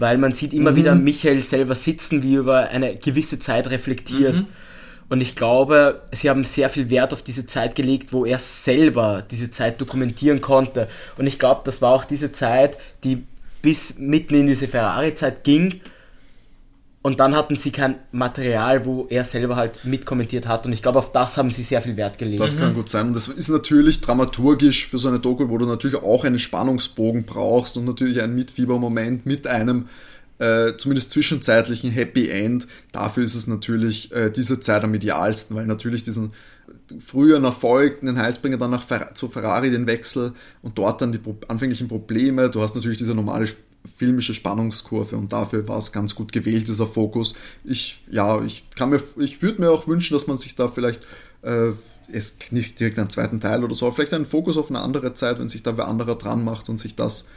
[0.00, 4.44] Weil man sieht immer wieder Michael selber sitzen, wie er über eine gewisse Zeit reflektiert.
[5.10, 9.22] Und ich glaube, sie haben sehr viel Wert auf diese Zeit gelegt, wo er selber
[9.28, 10.88] diese Zeit dokumentieren konnte.
[11.18, 13.24] Und ich glaube, das war auch diese Zeit, die
[13.60, 15.80] bis mitten in diese Ferrari-Zeit ging.
[17.02, 20.66] Und dann hatten sie kein Material, wo er selber halt mitkommentiert hat.
[20.66, 22.40] Und ich glaube, auf das haben sie sehr viel Wert gelegt.
[22.40, 23.08] Das kann gut sein.
[23.08, 27.24] Und das ist natürlich dramaturgisch für so eine Doku, wo du natürlich auch einen Spannungsbogen
[27.24, 29.88] brauchst und natürlich einen Mitfiebermoment mit einem
[30.40, 32.66] äh, zumindest zwischenzeitlichen Happy End.
[32.92, 36.32] Dafür ist es natürlich äh, diese Zeit am idealsten, weil natürlich diesen
[36.98, 41.18] früheren Erfolg, den Heilsbringer dann nach Fer zu Ferrari den Wechsel und dort dann die
[41.18, 42.50] pro anfänglichen Probleme.
[42.50, 46.68] Du hast natürlich diese normale sp- filmische Spannungskurve und dafür war es ganz gut gewählt,
[46.68, 47.34] dieser Fokus.
[47.64, 51.02] Ich, ja, ich kann mir, ich würde mir auch wünschen, dass man sich da vielleicht
[51.42, 51.70] äh,
[52.12, 55.14] es nicht direkt einen zweiten Teil oder so, aber vielleicht einen Fokus auf eine andere
[55.14, 57.28] Zeit, wenn sich da wer anderer dran macht und sich das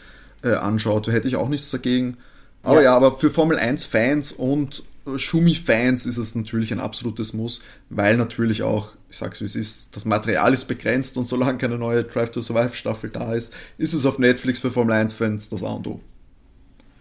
[0.43, 2.17] äh, anschaut, hätte ich auch nichts dagegen.
[2.61, 2.95] Aber ja, Ja.
[2.97, 8.17] aber für Formel 1 Fans und äh, Schumi-Fans ist es natürlich ein absolutes Muss, weil
[8.17, 12.03] natürlich auch, ich sag's wie es ist, das Material ist begrenzt und solange keine neue
[12.03, 15.61] Drive to Survive Staffel da ist, ist es auf Netflix für Formel 1 Fans das
[15.63, 16.01] A und O.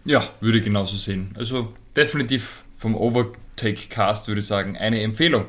[0.05, 1.35] Ja, würde ich genauso sehen.
[1.39, 5.45] Also definitiv vom Overtake Cast würde ich sagen, eine Empfehlung.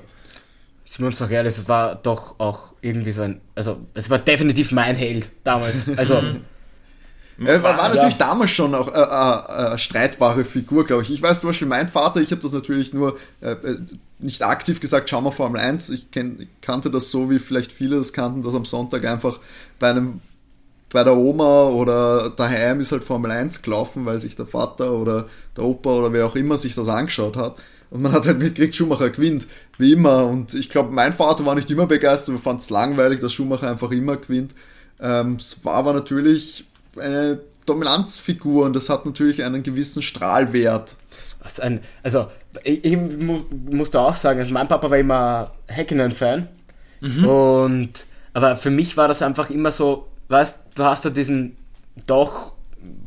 [0.86, 4.20] Sind wir uns doch ehrlich, es war doch auch irgendwie so ein, also es war
[4.20, 5.88] definitiv mein Held damals.
[5.97, 6.22] Also
[7.39, 7.95] Er war, war Ja.
[7.95, 11.10] natürlich damals schon auch äh, äh, äh, streitbare Figur, glaube ich.
[11.10, 13.78] Ich weiß zum Beispiel, mein Vater, ich habe das natürlich nur äh, äh,
[14.20, 15.89] nicht aktiv gesagt, schau mal Formel 1.
[15.89, 19.39] Ich kenn, kannte das so, wie vielleicht viele das kannten, dass am Sonntag einfach
[19.80, 20.22] bei einem
[20.94, 25.28] bei der Oma oder daheim ist halt Formel 1 gelaufen, weil sich der Vater oder
[25.58, 27.56] der Opa oder wer auch immer sich das angeschaut hat.
[27.89, 30.26] Und man hat halt mitgekriegt, Schumacher gewinnt, wie immer.
[30.26, 33.70] Und ich glaube, mein Vater war nicht immer begeistert, wir fanden es langweilig, dass Schumacher
[33.70, 34.54] einfach immer gewinnt.
[35.00, 36.66] Ähm, es war aber natürlich
[36.98, 40.96] eine Dominanzfigur und das hat natürlich einen gewissen Strahlwert.
[41.41, 42.28] was ein, also
[42.64, 46.48] ich, ich mu muss da auch sagen, also mein Papa war immer Häkkinen-Fan
[47.26, 51.57] und aber für mich war das einfach immer so, weißt, du hast da diesen
[52.07, 52.53] doch,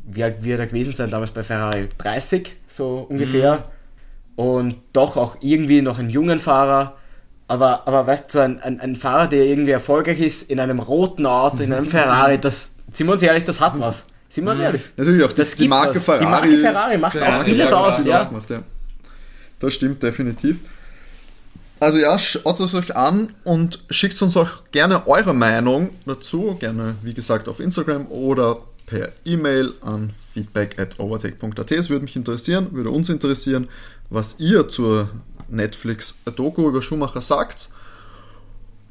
[0.06, 1.88] wie alt wird er gewesen sein damals bei Ferrari?
[1.98, 3.64] 30 so ungefähr
[4.36, 6.96] und doch auch irgendwie noch einen jungen Fahrer.
[7.48, 10.78] Aber, aber weißt du, so ein, ein, ein Fahrer, der irgendwie erfolgreich ist in einem
[10.78, 14.04] roten Auto, in einem Ferrari, das, sind wir uns ehrlich, das hat was.
[14.28, 14.82] Sind wir uns ehrlich.
[14.96, 16.04] Natürlich auch die, Das die gibt Marke was.
[16.04, 16.24] Ferrari.
[16.24, 18.04] Die Marke Ferrari macht Ferrari, auch vieles ja, aus.
[18.04, 18.30] Ja.
[18.32, 18.62] Macht, ja.
[19.58, 20.58] das stimmt definitiv.
[21.78, 26.56] Also ja, schaut es euch an und schickt uns auch gerne eure Meinung dazu.
[26.58, 31.70] Gerne, wie gesagt, auf Instagram oder per E-Mail an feedback at overtake.at.
[31.72, 33.68] Es würde mich interessieren, würde uns interessieren,
[34.08, 35.10] was ihr zur
[35.48, 37.68] Netflix-Doku über Schumacher sagt.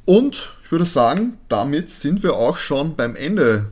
[0.06, 3.72] Und ich würde sagen, damit sind wir auch schon beim Ende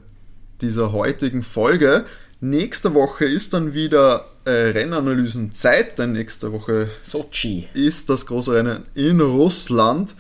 [0.62, 2.06] dieser heutigen Folge.
[2.40, 7.68] Nächste Woche ist dann wieder äh, Rennanalysen-Zeit, denn nächste Woche Sochi.
[7.74, 10.16] ist das große Rennen in Russland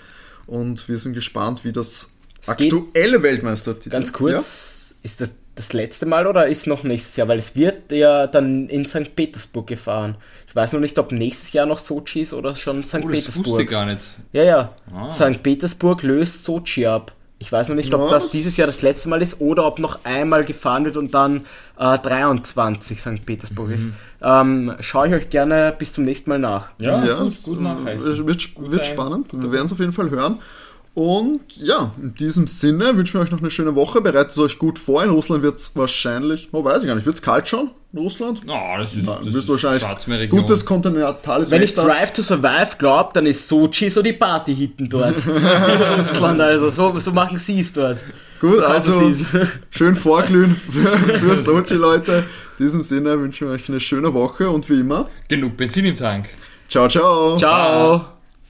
[0.47, 2.11] und wir sind gespannt, wie das
[2.41, 7.27] Es aktuelle Weltmeistertitel Ganz kurz, ist das das letzte Mal oder ist noch nächstes Jahr?
[7.27, 9.15] Weil es wird ja dann in St.
[9.15, 10.15] Petersburg gefahren.
[10.47, 12.95] Ich weiß noch nicht, ob nächstes Jahr noch Sochi ist oder schon St.
[13.03, 13.69] Oh, das wusste ich Petersburg.
[13.69, 14.03] gar nicht.
[14.31, 14.75] Ja, ja.
[14.91, 15.11] Ah.
[15.11, 15.43] St.
[15.43, 17.13] Petersburg löst Sochi ab.
[17.43, 18.23] Ich weiß noch nicht, ob Was?
[18.23, 21.41] das dieses Jahr das letzte Mal ist oder ob noch einmal gefahren wird und dann
[21.77, 23.25] äh, 23 St.
[23.25, 23.87] Petersburg ist.
[23.87, 23.93] Mhm.
[24.21, 26.69] Ähm, schaue ich euch gerne bis zum nächsten Mal nach.
[26.79, 28.01] Ja, Ja, gut, es, gut äh, nachreichen.
[28.05, 29.27] Wird, wird Guter- spannend.
[29.33, 30.39] Wir werden es auf jeden Fall hören.
[30.95, 33.99] Und ja, in diesem Sinne wünschen wir euch noch eine schöne Woche.
[33.99, 35.03] Bereitet es euch gut vor.
[35.03, 37.99] In Russland wird es wahrscheinlich, oh, weiß ich gar nicht, wird es kalt schon in
[37.99, 38.41] Russland?
[38.47, 41.87] Oh, das ist, Ja, das ist wahrscheinlich gutes kontinentales Wenn ich Wetter.
[41.87, 45.15] Drive to Survive glaube, dann ist Sochi so die Party-Hitten dort.
[45.25, 45.31] In
[46.09, 47.99] Russland, also so, so machen sie es dort.
[48.39, 49.13] Gut, So also
[49.69, 52.25] schön vorglühen für, für Sochi, Leute.
[52.59, 55.95] In diesem Sinne wünschen wir euch eine schöne Woche und wie immer, Genug Benzin im
[55.95, 56.29] Tank.
[56.67, 57.37] ciao, ciao.
[57.37, 58.12] Ciao.